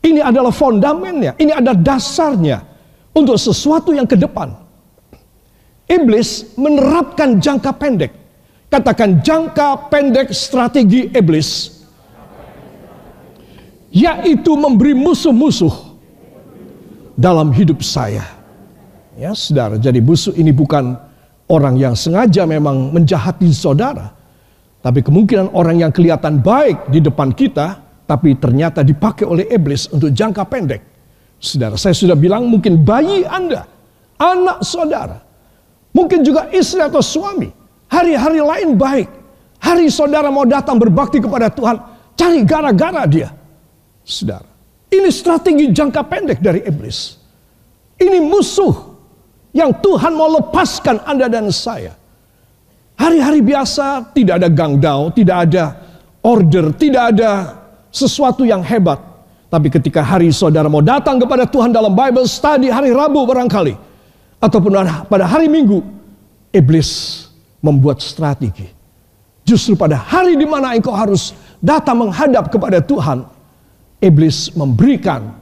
Ini 0.03 0.19
adalah 0.19 0.51
fondamennya, 0.51 1.39
ini 1.39 1.55
ada 1.55 1.79
dasarnya 1.79 2.59
untuk 3.15 3.39
sesuatu 3.39 3.95
yang 3.95 4.09
ke 4.09 4.19
depan. 4.19 4.51
Iblis 5.87 6.59
menerapkan 6.59 7.39
jangka 7.39 7.71
pendek. 7.79 8.11
Katakan 8.73 9.21
jangka 9.21 9.93
pendek 9.93 10.33
strategi 10.33 11.13
iblis 11.13 11.83
yaitu 13.93 14.57
memberi 14.57 14.97
musuh-musuh 14.97 15.93
dalam 17.13 17.53
hidup 17.53 17.85
saya. 17.85 18.25
Ya, 19.21 19.37
saudara, 19.37 19.77
jadi 19.77 20.01
musuh 20.01 20.33
ini 20.33 20.49
bukan 20.57 20.97
orang 21.53 21.77
yang 21.77 21.93
sengaja 21.93 22.49
memang 22.49 22.97
menjahati 22.97 23.53
saudara, 23.53 24.09
tapi 24.81 25.05
kemungkinan 25.05 25.53
orang 25.53 25.85
yang 25.85 25.93
kelihatan 25.93 26.41
baik 26.41 26.89
di 26.89 27.05
depan 27.05 27.37
kita, 27.37 27.77
tapi 28.09 28.41
ternyata 28.41 28.81
dipakai 28.81 29.29
oleh 29.29 29.45
iblis 29.53 29.93
untuk 29.93 30.09
jangka 30.09 30.49
pendek. 30.49 30.81
Saudara, 31.37 31.77
saya 31.77 31.93
sudah 31.93 32.17
bilang 32.17 32.49
mungkin 32.49 32.81
bayi 32.81 33.29
Anda, 33.29 33.69
anak 34.17 34.65
saudara, 34.65 35.21
mungkin 35.93 36.25
juga 36.25 36.49
istri 36.49 36.81
atau 36.81 37.05
suami, 37.05 37.53
hari-hari 37.93 38.41
lain 38.41 38.81
baik. 38.81 39.09
Hari 39.61 39.93
saudara 39.93 40.33
mau 40.33 40.49
datang 40.49 40.81
berbakti 40.81 41.21
kepada 41.21 41.53
Tuhan, 41.53 41.77
cari 42.19 42.43
gara-gara 42.43 43.07
dia 43.07 43.31
Saudara, 44.03 44.47
ini 44.91 45.07
strategi 45.15 45.71
jangka 45.71 46.03
pendek 46.11 46.43
dari 46.43 46.67
iblis. 46.67 47.15
Ini 48.03 48.19
musuh 48.19 48.75
yang 49.55 49.71
Tuhan 49.79 50.11
mau 50.19 50.27
lepaskan 50.27 51.07
Anda 51.07 51.31
dan 51.31 51.47
saya. 51.55 51.95
Hari-hari 52.99 53.47
biasa 53.47 54.11
tidak 54.11 54.43
ada 54.43 54.51
gangdau, 54.51 55.15
tidak 55.15 55.47
ada 55.47 55.65
order, 56.27 56.75
tidak 56.75 57.15
ada 57.15 57.31
sesuatu 57.95 58.43
yang 58.43 58.67
hebat. 58.67 58.99
Tapi 59.47 59.71
ketika 59.71 60.03
hari 60.03 60.35
saudara 60.35 60.67
mau 60.67 60.83
datang 60.83 61.23
kepada 61.23 61.47
Tuhan 61.47 61.71
dalam 61.71 61.95
Bible 61.95 62.27
study 62.27 62.67
hari 62.67 62.91
Rabu 62.91 63.23
barangkali. 63.23 63.79
Ataupun 64.43 64.75
pada 65.07 65.31
hari 65.31 65.47
Minggu. 65.47 65.79
Iblis 66.53 67.22
membuat 67.63 68.03
strategi. 68.03 68.69
Justru 69.43 69.75
pada 69.75 69.99
hari 69.99 70.39
di 70.39 70.47
mana 70.47 70.75
engkau 70.75 70.95
harus 70.95 71.35
datang 71.59 72.07
menghadap 72.07 72.51
kepada 72.51 72.79
Tuhan. 72.83 73.27
Iblis 74.03 74.55
memberikan 74.59 75.35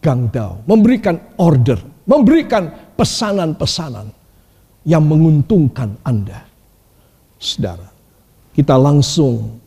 gangdau. 0.00 0.64
Memberikan 0.64 1.20
order. 1.36 1.78
Memberikan 2.08 2.96
pesanan-pesanan. 2.96 4.08
Yang 4.84 5.04
menguntungkan 5.04 6.00
Anda. 6.04 6.40
Saudara. 7.36 7.88
Kita 8.50 8.74
langsung 8.76 9.60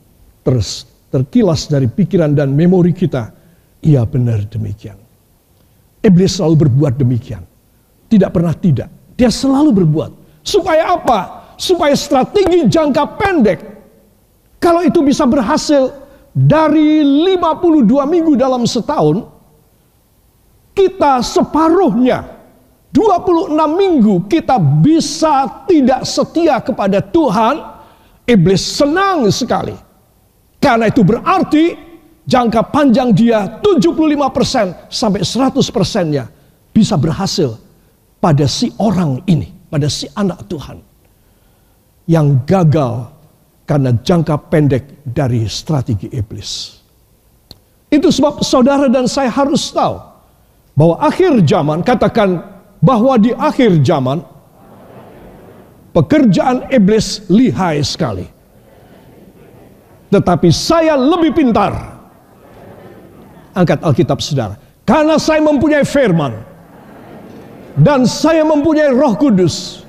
terus 0.44 0.86
terkilas 1.08 1.70
dari 1.70 1.88
pikiran 1.88 2.34
dan 2.34 2.52
memori 2.54 2.92
kita 2.92 3.44
Iya 3.84 4.08
benar 4.08 4.48
demikian. 4.48 4.96
Iblis 6.00 6.40
selalu 6.40 6.68
berbuat 6.68 6.96
demikian. 6.96 7.44
Tidak 8.08 8.32
pernah 8.32 8.56
tidak. 8.56 8.88
Dia 9.20 9.28
selalu 9.28 9.84
berbuat. 9.84 10.12
Supaya 10.40 10.96
apa? 10.96 11.43
Supaya 11.64 11.96
strategi 11.96 12.68
jangka 12.68 13.04
pendek. 13.16 13.60
Kalau 14.60 14.84
itu 14.84 15.00
bisa 15.00 15.24
berhasil 15.24 15.96
dari 16.36 17.00
52 17.24 17.88
minggu 18.04 18.36
dalam 18.36 18.68
setahun. 18.68 19.32
Kita 20.76 21.24
separuhnya 21.24 22.26
26 22.92 23.56
minggu 23.80 24.28
kita 24.28 24.60
bisa 24.60 25.64
tidak 25.64 26.04
setia 26.04 26.60
kepada 26.60 27.00
Tuhan. 27.00 27.72
Iblis 28.28 28.64
senang 28.80 29.28
sekali. 29.32 29.76
Karena 30.60 30.92
itu 30.92 31.04
berarti 31.04 31.76
jangka 32.28 32.72
panjang 32.72 33.16
dia 33.16 33.60
75% 33.64 34.92
sampai 34.92 35.22
100%-nya 35.24 36.24
bisa 36.76 36.96
berhasil 37.00 37.56
pada 38.20 38.48
si 38.48 38.72
orang 38.80 39.24
ini, 39.28 39.48
pada 39.68 39.92
si 39.92 40.08
anak 40.16 40.48
Tuhan 40.48 40.93
yang 42.10 42.44
gagal 42.44 43.10
karena 43.64 43.96
jangka 44.04 44.36
pendek 44.52 45.04
dari 45.08 45.48
strategi 45.48 46.12
iblis. 46.12 46.82
Itu 47.88 48.10
sebab 48.10 48.42
saudara 48.42 48.90
dan 48.90 49.06
saya 49.06 49.30
harus 49.30 49.70
tahu 49.70 50.02
bahwa 50.74 50.96
akhir 51.00 51.46
zaman, 51.46 51.86
katakan 51.86 52.42
bahwa 52.82 53.16
di 53.22 53.32
akhir 53.32 53.80
zaman 53.86 54.26
pekerjaan 55.94 56.68
iblis 56.74 57.24
lihai 57.30 57.80
sekali. 57.86 58.26
Tetapi 60.10 60.50
saya 60.54 60.94
lebih 60.94 61.34
pintar 61.34 61.94
Angkat 63.54 63.86
Alkitab 63.86 64.18
saudara. 64.18 64.58
Karena 64.84 65.22
saya 65.22 65.40
mempunyai 65.40 65.86
firman. 65.86 66.34
Dan 67.78 68.06
saya 68.10 68.42
mempunyai 68.42 68.90
roh 68.90 69.14
kudus. 69.14 69.83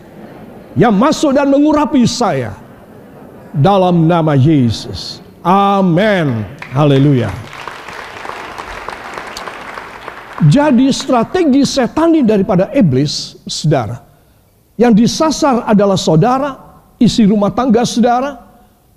Yang 0.75 0.95
masuk 0.95 1.31
dan 1.35 1.51
mengurapi 1.51 2.03
saya. 2.07 2.55
Dalam 3.55 4.11
nama 4.11 4.35
Yesus. 4.35 5.23
Amin. 5.47 6.43
Haleluya. 6.75 7.31
Jadi 10.51 10.91
strategi 10.91 11.63
setani 11.63 12.27
daripada 12.27 12.75
iblis, 12.75 13.39
saudara. 13.47 14.03
Yang 14.75 15.07
disasar 15.07 15.63
adalah 15.71 15.95
saudara, 15.95 16.51
isi 16.99 17.23
rumah 17.23 17.55
tangga 17.55 17.87
saudara, 17.87 18.35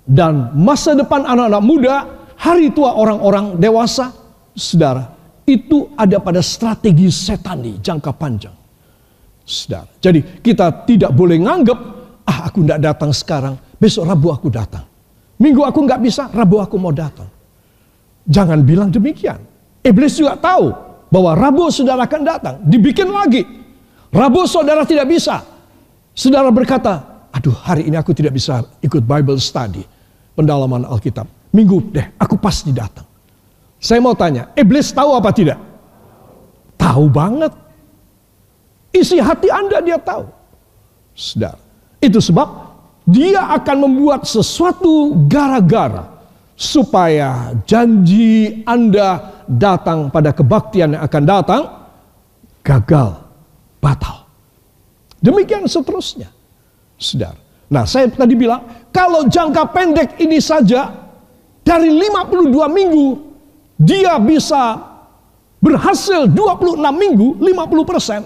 dan 0.02 0.50
masa 0.58 0.98
depan 0.98 1.22
anak-anak 1.22 1.62
muda, 1.62 1.96
hari 2.34 2.74
tua 2.74 2.98
orang-orang 2.98 3.54
dewasa, 3.62 4.10
Saudara, 4.58 5.14
itu 5.46 5.94
ada 5.94 6.18
pada 6.18 6.42
strategi 6.42 7.06
setani 7.14 7.78
jangka 7.78 8.10
panjang. 8.10 8.57
Saudara, 9.48 9.88
jadi 9.96 10.20
kita 10.44 10.84
tidak 10.84 11.08
boleh 11.16 11.40
nganggap, 11.40 11.78
ah 12.28 12.52
aku 12.52 12.60
tidak 12.68 12.84
datang 12.84 13.16
sekarang, 13.16 13.56
besok 13.80 14.04
Rabu 14.04 14.28
aku 14.28 14.52
datang. 14.52 14.84
Minggu 15.40 15.64
aku 15.64 15.88
nggak 15.88 16.04
bisa, 16.04 16.28
Rabu 16.28 16.60
aku 16.60 16.76
mau 16.76 16.92
datang. 16.92 17.32
Jangan 18.28 18.60
bilang 18.60 18.92
demikian. 18.92 19.40
Iblis 19.80 20.20
juga 20.20 20.36
tahu 20.36 20.68
bahwa 21.08 21.32
Rabu 21.32 21.72
saudara 21.72 22.04
akan 22.04 22.22
datang, 22.28 22.54
dibikin 22.60 23.08
lagi. 23.08 23.40
Rabu 24.12 24.44
saudara 24.44 24.84
tidak 24.84 25.08
bisa. 25.08 25.40
Saudara 26.12 26.52
berkata, 26.52 27.24
aduh 27.32 27.56
hari 27.64 27.88
ini 27.88 27.96
aku 27.96 28.12
tidak 28.12 28.36
bisa 28.36 28.60
ikut 28.84 29.00
Bible 29.00 29.40
study, 29.40 29.80
pendalaman 30.36 30.84
Alkitab. 30.84 31.24
Minggu 31.56 31.88
deh, 31.88 32.04
aku 32.20 32.36
pasti 32.36 32.68
datang. 32.68 33.08
Saya 33.80 34.04
mau 34.04 34.12
tanya, 34.12 34.52
iblis 34.52 34.92
tahu 34.92 35.16
apa 35.16 35.32
tidak? 35.32 35.56
Tahu 36.76 37.08
banget. 37.08 37.67
Isi 38.94 39.20
hati 39.20 39.48
Anda 39.52 39.84
dia 39.84 40.00
tahu. 40.00 40.24
Saudara, 41.12 41.58
itu 41.98 42.22
sebab 42.22 42.48
dia 43.08 43.42
akan 43.58 43.76
membuat 43.88 44.24
sesuatu 44.28 45.16
gara-gara 45.26 46.06
supaya 46.54 47.54
janji 47.66 48.62
Anda 48.66 49.42
datang 49.46 50.10
pada 50.10 50.30
kebaktian 50.30 50.94
yang 50.94 51.02
akan 51.02 51.22
datang 51.26 51.62
gagal, 52.62 53.18
batal. 53.82 54.28
Demikian 55.18 55.66
seterusnya. 55.66 56.30
Saudara. 56.98 57.38
Nah, 57.68 57.84
saya 57.84 58.08
tadi 58.08 58.32
bilang 58.32 58.88
kalau 58.88 59.28
jangka 59.28 59.68
pendek 59.76 60.16
ini 60.22 60.40
saja 60.40 60.88
dari 61.60 61.92
52 61.92 62.48
minggu 62.72 63.06
dia 63.78 64.16
bisa 64.18 64.80
berhasil 65.62 66.26
26 66.26 66.80
minggu, 66.94 67.38
50 67.38 67.84
persen. 67.86 68.20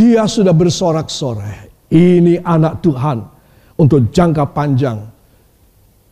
Dia 0.00 0.24
sudah 0.24 0.56
bersorak-sorai. 0.56 1.92
Ini 1.92 2.40
anak 2.40 2.80
Tuhan 2.80 3.20
untuk 3.76 4.08
jangka 4.08 4.48
panjang. 4.56 4.96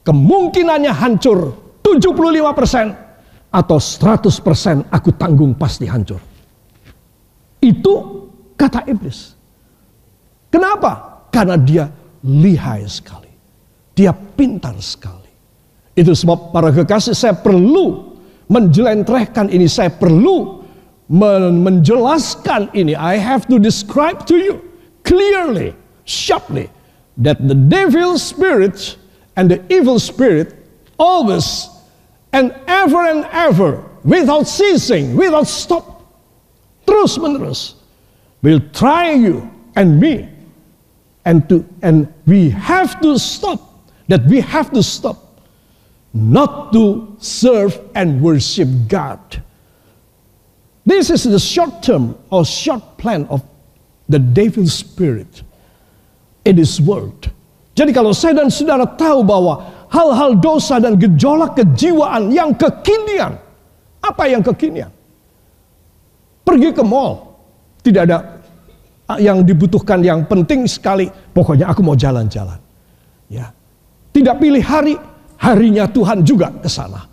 Kemungkinannya 0.05 0.92
hancur 0.92 1.57
75 1.81 2.53
persen 2.53 2.92
atau 3.48 3.81
100 3.81 4.29
persen 4.44 4.77
aku 4.92 5.16
tanggung 5.16 5.57
pasti 5.57 5.88
hancur. 5.88 6.20
Itu 7.64 7.94
kata 8.61 8.85
iblis. 8.85 9.33
Kenapa? 10.53 11.24
Karena 11.33 11.57
dia 11.57 11.88
lihai 12.29 12.85
sekali. 12.85 13.33
Dia 13.96 14.12
pintar 14.12 14.77
sekali. 14.85 15.33
Itu 15.96 16.12
sebab 16.12 16.53
para 16.53 16.77
kekasih 16.77 17.16
saya 17.16 17.33
perlu 17.33 18.16
menjelentrehkan 18.53 19.48
ini. 19.48 19.64
Saya 19.64 19.88
perlu 19.90 20.58
menjelaskan 21.09 22.71
ini. 22.77 22.94
I 22.94 23.16
have 23.16 23.49
to 23.49 23.59
describe 23.59 24.27
to 24.29 24.37
you 24.37 24.61
clearly, 25.05 25.75
sharply, 26.05 26.71
that 27.16 27.40
the 27.49 27.57
devil 27.57 28.18
spirit 28.18 28.97
and 29.37 29.51
the 29.51 29.64
evil 29.73 29.99
spirit 29.99 30.55
always 30.99 31.68
and 32.33 32.55
ever 32.66 33.09
and 33.09 33.25
ever, 33.33 33.83
without 34.05 34.47
ceasing, 34.47 35.16
without 35.16 35.49
stop, 35.49 36.05
terus 36.87 37.16
menerus, 37.16 37.75
will 38.42 38.61
try 38.73 39.12
you 39.12 39.49
and 39.77 39.99
me, 39.99 40.29
and 41.25 41.49
to 41.49 41.64
and 41.83 42.12
we 42.27 42.51
have 42.51 43.01
to 43.01 43.18
stop. 43.18 43.64
That 44.09 44.25
we 44.25 44.40
have 44.40 44.73
to 44.73 44.83
stop 44.83 45.40
not 46.14 46.73
to 46.73 47.16
serve 47.21 47.77
and 47.94 48.23
worship 48.23 48.68
God. 48.88 49.21
This 50.88 51.12
is 51.12 51.29
the 51.29 51.37
short 51.37 51.85
term 51.85 52.16
or 52.33 52.48
short 52.48 52.96
plan 52.96 53.29
of 53.29 53.44
the 54.09 54.16
devil's 54.16 54.72
spirit 54.72 55.44
in 56.48 56.57
this 56.57 56.81
world. 56.81 57.29
Jadi 57.77 57.92
kalau 57.92 58.16
saya 58.16 58.40
dan 58.40 58.48
saudara 58.48 58.88
tahu 58.96 59.20
bahwa 59.20 59.68
hal-hal 59.92 60.40
dosa 60.40 60.81
dan 60.81 60.96
gejolak 60.96 61.61
kejiwaan 61.61 62.33
yang 62.33 62.57
kekinian, 62.57 63.37
apa 64.01 64.24
yang 64.33 64.40
kekinian? 64.40 64.88
Pergi 66.40 66.72
ke 66.72 66.81
mall, 66.81 67.37
tidak 67.85 68.09
ada 68.09 68.18
yang 69.20 69.44
dibutuhkan 69.44 70.01
yang 70.01 70.24
penting 70.24 70.64
sekali. 70.64 71.12
Pokoknya 71.37 71.68
aku 71.68 71.85
mau 71.85 71.92
jalan-jalan. 71.92 72.57
Ya, 73.29 73.53
tidak 74.16 74.40
pilih 74.40 74.64
hari, 74.64 74.96
harinya 75.37 75.85
Tuhan 75.85 76.24
juga 76.24 76.48
ke 76.48 76.66
sana. 76.72 77.05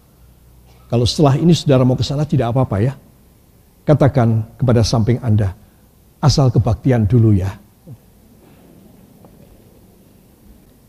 Kalau 0.87 1.03
setelah 1.03 1.35
ini 1.35 1.51
saudara 1.51 1.83
mau 1.83 1.99
ke 1.99 2.07
sana 2.07 2.23
tidak 2.23 2.55
apa-apa 2.55 2.79
ya. 2.79 2.95
Katakan 3.85 4.57
kepada 4.57 4.81
samping 4.81 5.21
Anda, 5.21 5.53
asal 6.17 6.49
kebaktian 6.49 7.05
dulu 7.05 7.37
ya. 7.37 7.53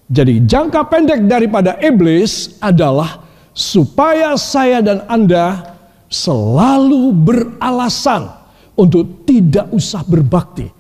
Jadi 0.07 0.47
jangka 0.47 0.87
pendek 0.87 1.29
daripada 1.29 1.77
iblis 1.83 2.57
adalah 2.63 3.27
supaya 3.53 4.39
saya 4.39 4.81
dan 4.81 5.05
Anda 5.11 5.77
selalu 6.09 7.11
beralasan 7.13 8.31
untuk 8.79 9.27
tidak 9.27 9.67
usah 9.75 10.07
berbakti. 10.07 10.71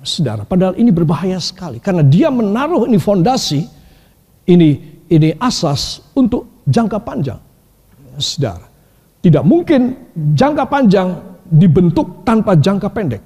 Saudara, 0.00 0.48
padahal 0.48 0.80
ini 0.80 0.88
berbahaya 0.88 1.36
sekali 1.36 1.76
karena 1.76 2.00
dia 2.00 2.32
menaruh 2.32 2.88
ini 2.88 2.96
fondasi 2.96 3.68
ini 4.48 4.80
ini 5.12 5.36
asas 5.36 6.00
untuk 6.16 6.64
jangka 6.64 7.04
panjang. 7.04 7.40
Saudara. 8.16 8.64
Tidak 9.20 9.44
mungkin 9.44 9.92
jangka 10.32 10.64
panjang 10.64 11.29
dibentuk 11.50 12.22
tanpa 12.22 12.54
jangka 12.54 12.88
pendek. 12.94 13.22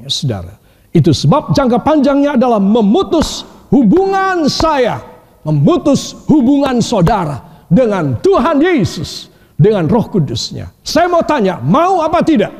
Ya, 0.00 0.08
saudara. 0.08 0.56
Itu 0.96 1.12
sebab 1.12 1.52
jangka 1.52 1.84
panjangnya 1.84 2.40
adalah 2.40 2.56
memutus 2.56 3.44
hubungan 3.68 4.48
saya, 4.48 5.04
memutus 5.44 6.16
hubungan 6.24 6.80
saudara 6.80 7.68
dengan 7.68 8.16
Tuhan 8.24 8.64
Yesus, 8.64 9.28
dengan 9.60 9.84
roh 9.84 10.08
kudusnya. 10.08 10.72
Saya 10.80 11.06
mau 11.12 11.20
tanya, 11.20 11.60
mau 11.60 12.00
apa 12.00 12.24
tidak? 12.24 12.52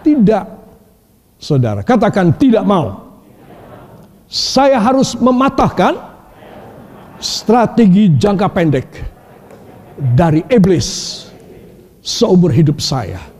Tidak. 0.00 0.44
Saudara, 1.36 1.84
katakan 1.84 2.32
tidak 2.40 2.64
mau. 2.64 3.12
Saya 4.32 4.80
harus 4.80 5.12
mematahkan 5.20 5.92
strategi 7.20 8.16
jangka 8.16 8.48
pendek 8.48 8.88
dari 10.16 10.40
iblis 10.48 11.20
seumur 12.00 12.48
hidup 12.50 12.80
saya. 12.80 13.31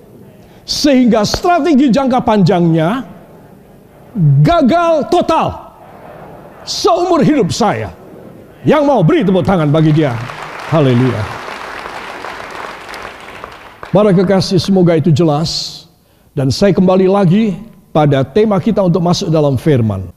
Sehingga 0.62 1.26
strategi 1.26 1.90
jangka 1.90 2.22
panjangnya 2.22 3.02
gagal 4.46 5.10
total 5.10 5.74
seumur 6.62 7.22
hidup 7.22 7.50
saya. 7.50 7.90
Yang 8.62 8.82
mau 8.86 9.02
beri 9.02 9.26
tepuk 9.26 9.42
tangan 9.42 9.74
bagi 9.74 9.90
dia. 9.90 10.14
Haleluya. 10.70 11.22
Para 13.90 14.14
kekasih 14.14 14.62
semoga 14.62 14.94
itu 14.96 15.10
jelas. 15.10 15.82
Dan 16.32 16.48
saya 16.48 16.72
kembali 16.72 17.10
lagi 17.10 17.58
pada 17.92 18.24
tema 18.24 18.56
kita 18.56 18.80
untuk 18.80 19.04
masuk 19.04 19.28
dalam 19.28 19.60
firman. 19.60 20.08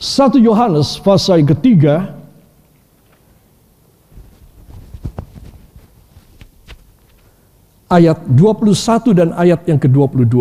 1 0.00 0.40
Yohanes 0.40 0.96
pasal 1.02 1.44
ketiga 1.44 2.16
ayat 7.90 8.20
21 8.28 9.12
dan 9.12 9.28
ayat 9.36 9.60
yang 9.68 9.80
ke-22. 9.80 10.34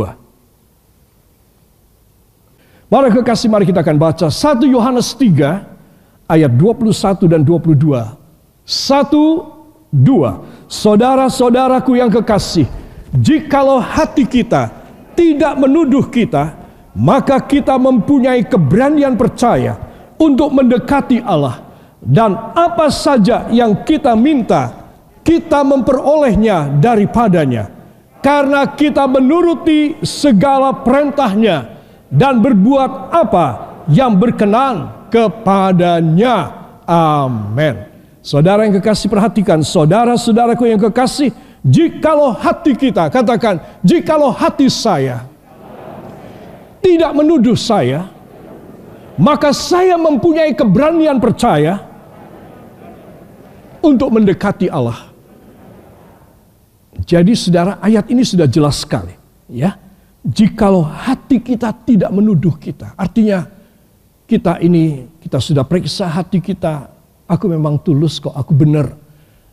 Para 2.88 3.08
kekasih 3.10 3.50
mari 3.50 3.66
kita 3.66 3.82
akan 3.82 3.98
baca 3.98 4.28
1 4.30 4.70
Yohanes 4.70 5.18
3 5.18 6.30
ayat 6.30 6.52
21 6.54 7.26
dan 7.26 7.42
22. 7.42 7.82
1 8.64 9.54
2. 9.94 10.66
Saudara-saudaraku 10.66 12.02
yang 12.02 12.10
kekasih, 12.10 12.66
jikalau 13.14 13.78
hati 13.78 14.26
kita 14.26 14.74
tidak 15.14 15.54
menuduh 15.62 16.10
kita, 16.10 16.58
maka 16.98 17.38
kita 17.38 17.78
mempunyai 17.78 18.42
keberanian 18.42 19.14
percaya 19.14 19.78
untuk 20.18 20.50
mendekati 20.50 21.22
Allah 21.22 21.62
dan 22.02 22.34
apa 22.58 22.90
saja 22.90 23.54
yang 23.54 23.86
kita 23.86 24.18
minta 24.18 24.83
kita 25.24 25.64
memperolehnya 25.64 26.78
daripadanya. 26.78 27.72
Karena 28.24 28.64
kita 28.72 29.04
menuruti 29.04 30.00
segala 30.00 30.72
perintahnya 30.72 31.76
dan 32.08 32.40
berbuat 32.40 33.12
apa 33.12 33.48
yang 33.92 34.16
berkenan 34.16 35.08
kepadanya. 35.12 36.36
Amin. 36.88 37.92
Saudara 38.24 38.64
yang 38.64 38.80
kekasih 38.80 39.12
perhatikan. 39.12 39.60
Saudara-saudaraku 39.60 40.72
yang 40.72 40.80
kekasih 40.80 41.36
jikalau 41.64 42.32
hati 42.32 42.76
kita 42.76 43.12
katakan 43.12 43.60
jikalau 43.84 44.32
hati 44.32 44.72
saya 44.72 45.28
tidak 46.84 47.16
menuduh 47.16 47.56
saya, 47.56 48.12
maka 49.16 49.56
saya 49.56 49.96
mempunyai 49.96 50.52
keberanian 50.52 51.16
percaya 51.24 51.80
untuk 53.80 54.12
mendekati 54.12 54.68
Allah. 54.68 55.13
Jadi 57.02 57.34
saudara 57.34 57.82
ayat 57.82 58.06
ini 58.14 58.22
sudah 58.22 58.46
jelas 58.46 58.86
sekali. 58.86 59.18
Ya, 59.50 59.76
Jikalau 60.24 60.88
hati 60.88 61.44
kita 61.44 61.76
tidak 61.84 62.08
menuduh 62.16 62.56
kita. 62.56 62.96
Artinya 62.96 63.44
kita 64.24 64.56
ini, 64.64 65.04
kita 65.20 65.36
sudah 65.44 65.68
periksa 65.68 66.08
hati 66.08 66.40
kita. 66.40 66.88
Aku 67.28 67.52
memang 67.52 67.76
tulus 67.84 68.24
kok, 68.24 68.32
aku 68.32 68.56
benar. 68.56 68.96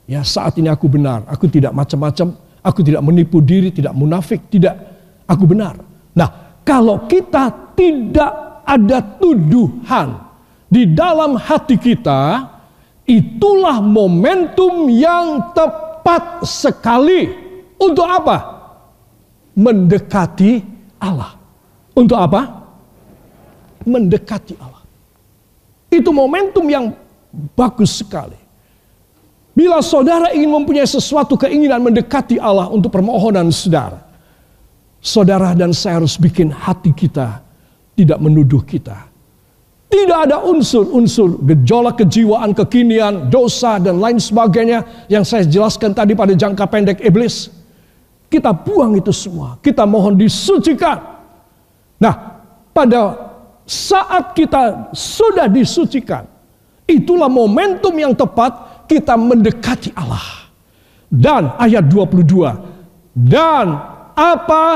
Ya 0.07 0.23
saat 0.23 0.55
ini 0.63 0.71
aku 0.71 0.87
benar, 0.87 1.27
aku 1.27 1.51
tidak 1.51 1.75
macam-macam. 1.75 2.39
Aku 2.63 2.87
tidak 2.87 3.03
menipu 3.03 3.43
diri, 3.43 3.75
tidak 3.75 3.99
munafik, 3.99 4.47
tidak. 4.47 4.79
Aku 5.27 5.43
benar. 5.43 5.83
Nah 6.15 6.63
kalau 6.63 7.03
kita 7.11 7.75
tidak 7.75 8.63
ada 8.63 9.03
tuduhan 9.19 10.23
di 10.71 10.87
dalam 10.87 11.35
hati 11.35 11.75
kita, 11.75 12.47
itulah 13.11 13.83
momentum 13.83 14.87
yang 14.87 15.51
tepat 15.51 15.90
sekali 16.47 17.29
untuk 17.81 18.07
apa? 18.07 18.37
Mendekati 19.57 20.63
Allah. 21.01 21.37
Untuk 21.97 22.17
apa? 22.17 22.65
Mendekati 23.85 24.55
Allah. 24.61 24.85
Itu 25.91 26.15
momentum 26.15 26.65
yang 26.71 26.95
bagus 27.59 27.99
sekali. 27.99 28.39
Bila 29.51 29.83
saudara 29.83 30.31
ingin 30.31 30.49
mempunyai 30.63 30.87
sesuatu 30.87 31.35
keinginan 31.35 31.83
mendekati 31.83 32.39
Allah 32.39 32.71
untuk 32.71 32.95
permohonan 32.95 33.51
saudara, 33.51 33.99
saudara 35.03 35.53
dan 35.59 35.75
saya 35.75 35.99
harus 36.01 36.15
bikin 36.15 36.55
hati 36.55 36.95
kita 36.95 37.43
tidak 37.99 38.19
menuduh 38.23 38.63
kita. 38.63 39.10
Tidak 39.91 40.31
ada 40.31 40.39
unsur-unsur 40.47 41.43
gejolak 41.43 41.99
kejiwaan, 41.99 42.55
kekinian, 42.55 43.27
dosa, 43.27 43.83
dan 43.83 43.99
lain 43.99 44.23
sebagainya 44.23 44.87
yang 45.11 45.27
saya 45.27 45.43
jelaskan 45.43 45.91
tadi 45.91 46.15
pada 46.15 46.31
jangka 46.31 46.63
pendek 46.71 47.03
iblis. 47.03 47.51
Kita 48.31 48.55
buang 48.55 48.95
itu 48.95 49.11
semua. 49.11 49.59
Kita 49.59 49.83
mohon 49.91 50.15
disucikan. 50.15 50.95
Nah, 51.99 52.15
pada 52.71 53.19
saat 53.67 54.31
kita 54.39 54.95
sudah 54.95 55.51
disucikan, 55.51 56.23
itulah 56.87 57.27
momentum 57.27 57.91
yang 57.99 58.15
tepat 58.15 58.87
kita 58.87 59.19
mendekati 59.19 59.91
Allah. 59.99 60.47
Dan 61.11 61.51
ayat 61.59 61.91
22, 61.91 63.19
dan 63.19 63.75
apa 64.15 64.67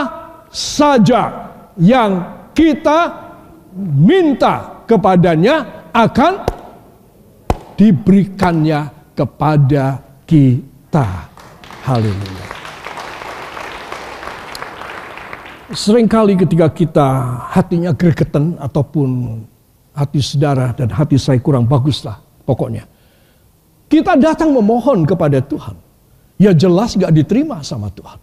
saja 0.50 1.54
yang 1.78 2.26
kita 2.50 3.14
minta 3.78 4.73
kepadanya 4.84 5.88
akan 5.92 6.44
diberikannya 7.74 9.12
kepada 9.14 10.00
kita. 10.24 11.28
Haleluya. 11.84 12.48
Seringkali 15.74 16.38
ketika 16.38 16.70
kita 16.70 17.08
hatinya 17.50 17.90
gregetan 17.90 18.54
ataupun 18.62 19.42
hati 19.96 20.20
saudara 20.22 20.70
dan 20.76 20.92
hati 20.92 21.18
saya 21.18 21.40
kurang 21.42 21.66
bagus 21.66 22.06
lah 22.06 22.20
pokoknya. 22.46 22.86
Kita 23.90 24.14
datang 24.18 24.54
memohon 24.54 25.02
kepada 25.06 25.42
Tuhan. 25.42 25.76
Ya 26.34 26.50
jelas 26.50 26.98
gak 26.98 27.14
diterima 27.14 27.62
sama 27.62 27.90
Tuhan. 27.94 28.18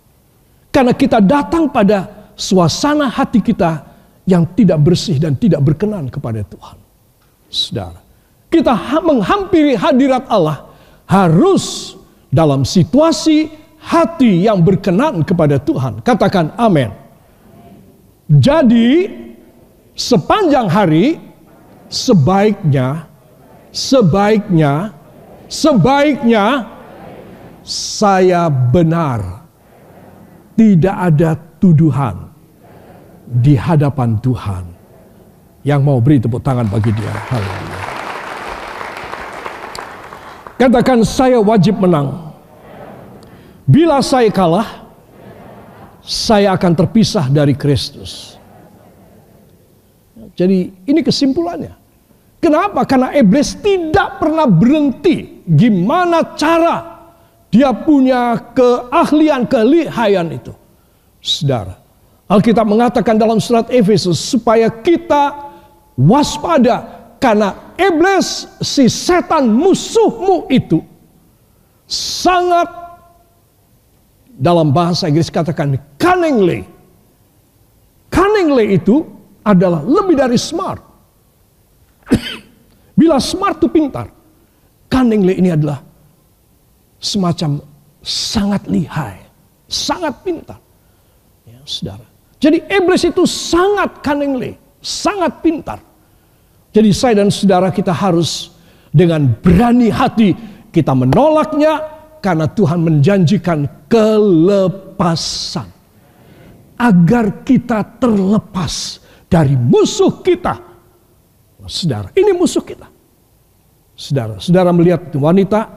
Karena 0.72 0.96
kita 0.96 1.20
datang 1.20 1.68
pada 1.68 2.32
suasana 2.36 3.08
hati 3.12 3.44
kita 3.44 3.91
yang 4.26 4.46
tidak 4.54 4.80
bersih 4.82 5.18
dan 5.18 5.34
tidak 5.38 5.62
berkenan 5.66 6.08
kepada 6.08 6.46
Tuhan. 6.46 6.78
Saudara, 7.52 8.00
kita 8.48 8.74
menghampiri 9.04 9.76
hadirat 9.76 10.28
Allah 10.32 10.72
harus 11.10 11.96
dalam 12.32 12.64
situasi 12.64 13.52
hati 13.82 14.46
yang 14.48 14.62
berkenan 14.64 15.26
kepada 15.26 15.60
Tuhan. 15.60 16.00
Katakan 16.06 16.56
amin. 16.56 16.94
Jadi 18.32 19.12
sepanjang 19.92 20.72
hari 20.72 21.20
sebaiknya 21.92 23.12
sebaiknya 23.76 24.96
sebaiknya 25.52 26.72
saya 27.68 28.48
benar 28.48 29.44
tidak 30.56 30.96
ada 30.96 31.36
tuduhan 31.60 32.31
di 33.32 33.56
hadapan 33.56 34.20
Tuhan. 34.20 34.64
Yang 35.64 35.82
mau 35.86 36.04
beri 36.04 36.20
tepuk 36.20 36.44
tangan 36.44 36.68
bagi 36.68 36.92
dia. 36.92 37.14
Haleluya. 37.32 37.80
Katakan 40.60 41.02
saya 41.02 41.40
wajib 41.42 41.80
menang. 41.82 42.34
Bila 43.66 44.02
saya 44.02 44.30
kalah, 44.30 44.86
saya 46.02 46.54
akan 46.54 46.74
terpisah 46.76 47.30
dari 47.30 47.58
Kristus. 47.58 48.38
Jadi 50.38 50.70
ini 50.86 51.02
kesimpulannya. 51.02 51.78
Kenapa? 52.42 52.86
Karena 52.90 53.14
iblis 53.14 53.54
tidak 53.62 54.18
pernah 54.18 54.50
berhenti. 54.50 55.46
Gimana 55.46 56.38
cara 56.38 56.78
dia 57.50 57.74
punya 57.74 58.38
keahlian, 58.54 59.46
kelihayan 59.50 60.30
itu. 60.30 60.54
Saudara, 61.22 61.81
Alkitab 62.32 62.64
mengatakan 62.64 63.20
dalam 63.20 63.44
surat 63.44 63.68
Efesus 63.68 64.16
supaya 64.16 64.72
kita 64.72 65.52
waspada 66.00 66.88
karena 67.20 67.76
iblis 67.76 68.48
si 68.64 68.88
setan 68.88 69.52
musuhmu 69.52 70.48
itu 70.48 70.80
sangat 71.92 72.72
dalam 74.32 74.72
bahasa 74.72 75.12
Inggris 75.12 75.28
katakan 75.28 75.76
cunningly. 76.00 76.64
Cunningly 78.08 78.80
itu 78.80 79.04
adalah 79.44 79.84
lebih 79.84 80.16
dari 80.16 80.40
smart. 80.40 80.80
Bila 83.00 83.20
smart 83.20 83.60
itu 83.60 83.68
pintar, 83.68 84.08
cunningly 84.88 85.36
ini 85.36 85.52
adalah 85.52 85.84
semacam 86.96 87.60
sangat 88.00 88.72
lihai, 88.72 89.20
sangat 89.68 90.16
pintar. 90.24 90.60
Ya, 91.44 91.60
saudara. 91.68 92.11
Jadi 92.42 92.58
iblis 92.74 93.06
itu 93.06 93.24
sangat 93.30 94.02
cunningly, 94.02 94.58
sangat 94.82 95.46
pintar. 95.46 95.78
Jadi 96.74 96.90
saya 96.90 97.22
dan 97.22 97.30
saudara 97.30 97.70
kita 97.70 97.94
harus 97.94 98.50
dengan 98.90 99.30
berani 99.30 99.94
hati 99.94 100.34
kita 100.74 100.98
menolaknya 100.98 101.80
karena 102.18 102.50
Tuhan 102.50 102.82
menjanjikan 102.82 103.70
kelepasan. 103.86 105.70
Agar 106.82 107.46
kita 107.46 107.86
terlepas 108.02 108.98
dari 109.30 109.54
musuh 109.54 110.26
kita. 110.26 110.58
Saudara, 111.70 112.10
ini 112.18 112.34
musuh 112.34 112.66
kita. 112.66 112.90
Saudara, 113.94 114.42
saudara 114.42 114.74
melihat 114.74 115.14
wanita, 115.14 115.70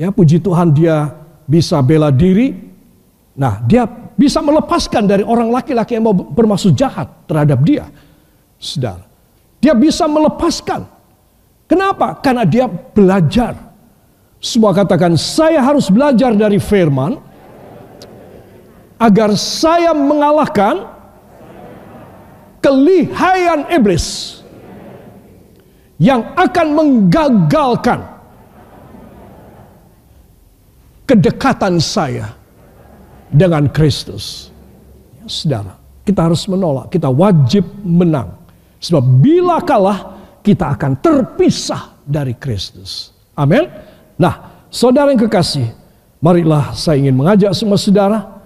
ya 0.00 0.08
puji 0.08 0.40
Tuhan 0.40 0.72
dia 0.72 1.12
bisa 1.44 1.76
bela 1.84 2.08
diri. 2.08 2.69
Nah, 3.36 3.62
dia 3.64 3.86
bisa 4.18 4.42
melepaskan 4.42 5.06
dari 5.06 5.22
orang 5.22 5.54
laki-laki 5.54 5.96
yang 5.96 6.10
mau 6.10 6.14
bermaksud 6.16 6.74
jahat 6.74 7.08
terhadap 7.30 7.62
dia. 7.62 7.86
Saudara, 8.58 9.06
dia 9.62 9.72
bisa 9.72 10.04
melepaskan. 10.10 10.84
Kenapa? 11.70 12.18
Karena 12.18 12.42
dia 12.42 12.66
belajar 12.66 13.70
semua 14.40 14.72
katakan, 14.72 15.20
saya 15.20 15.60
harus 15.60 15.92
belajar 15.92 16.32
dari 16.32 16.56
firman 16.56 17.20
agar 18.96 19.36
saya 19.36 19.92
mengalahkan 19.92 20.88
kelihayan 22.64 23.68
iblis 23.68 24.40
yang 26.00 26.24
akan 26.40 26.66
menggagalkan 26.72 28.00
kedekatan 31.04 31.76
saya 31.76 32.32
dengan 33.30 33.70
Kristus. 33.70 34.50
Ya, 35.22 35.26
saudara, 35.30 35.74
kita 36.02 36.26
harus 36.26 36.42
menolak, 36.50 36.90
kita 36.90 37.06
wajib 37.08 37.62
menang. 37.86 38.34
Sebab 38.82 39.02
bila 39.22 39.62
kalah, 39.62 40.18
kita 40.42 40.74
akan 40.74 40.98
terpisah 40.98 41.94
dari 42.02 42.34
Kristus. 42.34 43.14
Amin. 43.38 43.70
Nah, 44.18 44.66
saudara 44.68 45.14
yang 45.14 45.22
kekasih, 45.22 45.70
marilah 46.20 46.74
saya 46.74 46.98
ingin 47.00 47.16
mengajak 47.16 47.52
semua 47.54 47.78
saudara, 47.78 48.42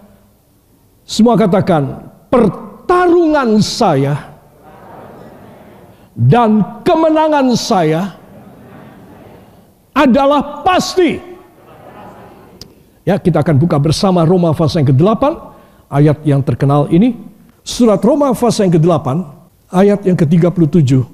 semua 1.07 1.35
katakan, 1.35 2.11
pertarungan 2.29 3.63
saya 3.63 4.35
dan 6.15 6.63
kemenangan 6.87 7.55
saya 7.59 8.15
adalah 9.95 10.63
pasti. 10.63 11.34
Ya, 13.05 13.21
kita 13.21 13.45
akan 13.45 13.61
buka 13.61 13.77
bersama 13.77 14.25
Roma 14.25 14.57
pasal 14.57 14.81
yang 14.81 14.97
ke-8, 14.97 15.23
ayat 15.93 16.19
yang 16.25 16.41
terkenal 16.41 16.89
ini. 16.89 17.21
Surat 17.61 18.01
Roma 18.01 18.33
pasal 18.33 18.73
yang 18.73 18.81
ke-8, 18.81 19.09
ayat 19.69 20.01
yang 20.09 20.17
ke-37 20.17 21.05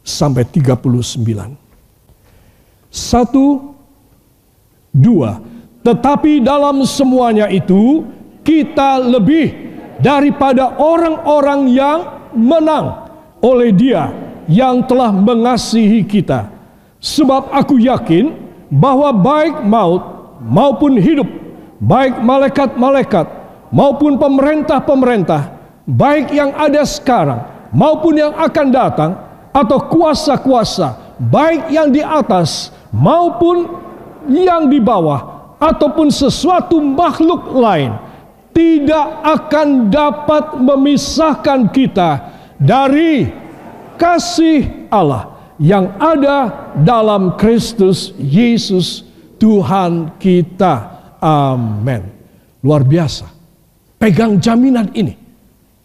sampai 0.00 0.48
39. 0.48 1.52
Satu, 2.88 3.76
dua. 4.88 5.36
Tetapi 5.84 6.40
dalam 6.40 6.80
semuanya 6.88 7.52
itu 7.52 8.08
kita 8.40 8.96
lebih 9.04 9.52
daripada 10.00 10.80
orang-orang 10.80 11.60
yang 11.68 11.98
menang 12.32 13.12
oleh 13.44 13.68
Dia 13.76 14.08
yang 14.48 14.80
telah 14.88 15.12
mengasihi 15.12 16.00
kita. 16.08 16.48
Sebab 17.04 17.52
aku 17.52 17.76
yakin 17.76 18.32
bahwa 18.72 19.12
baik 19.12 19.60
maut 19.62 20.15
maupun 20.42 20.98
hidup, 20.98 21.28
baik 21.80 22.20
malaikat-malaikat 22.20 23.26
maupun 23.72 24.16
pemerintah-pemerintah, 24.16 25.52
baik 25.84 26.32
yang 26.32 26.54
ada 26.56 26.82
sekarang 26.86 27.70
maupun 27.74 28.16
yang 28.16 28.32
akan 28.36 28.66
datang, 28.72 29.12
atau 29.56 29.80
kuasa-kuasa, 29.88 31.16
baik 31.16 31.72
yang 31.72 31.88
di 31.88 32.04
atas 32.04 32.68
maupun 32.92 33.64
yang 34.28 34.68
di 34.68 34.76
bawah 34.76 35.54
ataupun 35.56 36.12
sesuatu 36.12 36.76
makhluk 36.76 37.56
lain 37.56 37.96
tidak 38.52 39.06
akan 39.24 39.88
dapat 39.88 40.60
memisahkan 40.60 41.72
kita 41.72 42.20
dari 42.60 43.28
kasih 43.96 44.88
Allah 44.92 45.32
yang 45.56 45.96
ada 45.96 46.52
dalam 46.84 47.36
Kristus 47.40 48.12
Yesus 48.20 49.04
Tuhan 49.36 50.16
kita. 50.20 50.74
Amin. 51.20 52.02
Luar 52.64 52.82
biasa. 52.82 53.28
Pegang 53.96 54.36
jaminan 54.40 54.92
ini. 54.92 55.14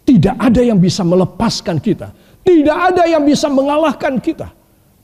Tidak 0.01 0.35
ada 0.35 0.59
yang 0.59 0.81
bisa 0.81 1.05
melepaskan 1.05 1.79
kita. 1.79 2.11
Tidak 2.41 2.77
ada 2.91 3.05
yang 3.05 3.23
bisa 3.23 3.47
mengalahkan 3.47 4.17
kita. 4.17 4.49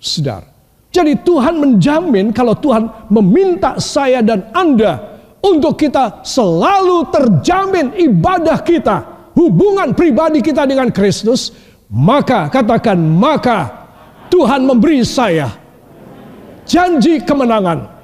Saudara. 0.02 0.58
Jadi 0.92 1.14
Tuhan 1.22 1.62
menjamin 1.62 2.34
kalau 2.34 2.58
Tuhan 2.58 3.12
meminta 3.14 3.78
saya 3.78 4.24
dan 4.26 4.50
Anda 4.56 5.18
untuk 5.44 5.78
kita 5.78 6.26
selalu 6.26 7.14
terjamin 7.14 7.94
ibadah 7.94 8.58
kita, 8.66 9.30
hubungan 9.38 9.94
pribadi 9.94 10.42
kita 10.42 10.66
dengan 10.66 10.90
Kristus, 10.90 11.54
maka 11.88 12.50
katakan 12.50 12.98
maka 12.98 13.70
Tuhan 14.34 14.66
memberi 14.66 15.06
saya 15.06 15.54
janji 16.68 17.24
kemenangan. 17.24 17.97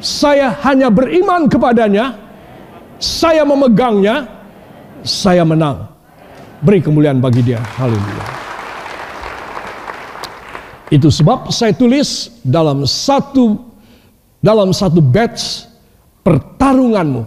Saya 0.00 0.56
hanya 0.64 0.88
beriman 0.88 1.44
kepadanya, 1.44 2.16
saya 2.96 3.44
memegangnya, 3.44 4.24
saya 5.04 5.44
menang. 5.44 5.92
Beri 6.64 6.80
kemuliaan 6.80 7.20
bagi 7.20 7.44
dia. 7.44 7.60
Haleluya. 7.60 8.24
Itu 10.88 11.12
sebab 11.12 11.52
saya 11.52 11.76
tulis 11.76 12.32
dalam 12.42 12.82
satu 12.88 13.60
dalam 14.40 14.72
satu 14.72 15.04
batch 15.04 15.68
pertarunganmu 16.24 17.22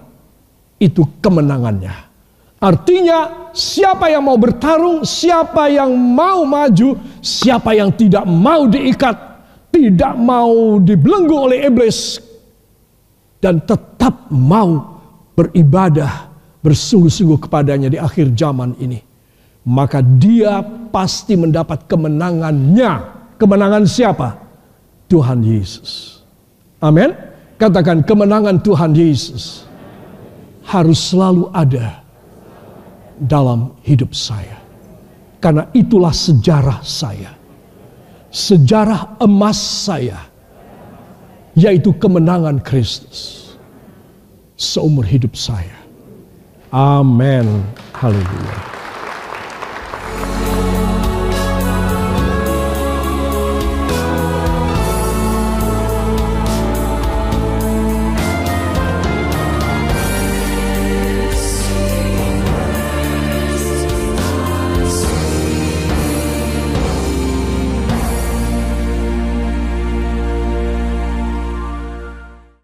itu 0.82 1.06
kemenangannya. 1.22 1.94
Artinya 2.58 3.50
siapa 3.54 4.10
yang 4.10 4.26
mau 4.26 4.36
bertarung, 4.40 5.06
siapa 5.06 5.70
yang 5.70 5.94
mau 5.94 6.44
maju, 6.44 6.98
siapa 7.22 7.76
yang 7.78 7.94
tidak 7.94 8.26
mau 8.26 8.66
diikat, 8.66 9.16
tidak 9.70 10.14
mau 10.18 10.80
dibelenggu 10.82 11.36
oleh 11.38 11.70
iblis 11.70 12.33
dan 13.44 13.60
tetap 13.68 14.32
mau 14.32 15.04
beribadah 15.36 16.32
bersungguh-sungguh 16.64 17.44
kepadanya 17.44 17.92
di 17.92 18.00
akhir 18.00 18.32
zaman 18.32 18.80
ini. 18.80 19.04
Maka 19.68 20.00
dia 20.00 20.64
pasti 20.92 21.36
mendapat 21.36 21.84
kemenangannya 21.92 23.24
Kemenangan 23.44 23.84
siapa? 23.84 24.40
Tuhan 25.12 25.44
Yesus. 25.44 26.24
Amin. 26.80 27.12
Katakan 27.60 28.08
kemenangan 28.08 28.64
Tuhan 28.64 28.96
Yesus 28.96 29.68
harus 30.64 31.12
selalu 31.12 31.52
ada 31.52 32.02
dalam 33.20 33.76
hidup 33.84 34.16
saya. 34.16 34.64
Karena 35.44 35.68
itulah 35.76 36.16
sejarah 36.16 36.80
saya. 36.88 37.36
Sejarah 38.32 39.20
emas 39.20 39.60
saya 39.60 40.24
yaitu 41.54 41.94
kemenangan 41.98 42.62
Kristus 42.62 43.54
seumur 44.58 45.06
hidup 45.06 45.38
saya. 45.38 45.78
Amin. 46.74 47.46
Haleluya. 47.94 48.83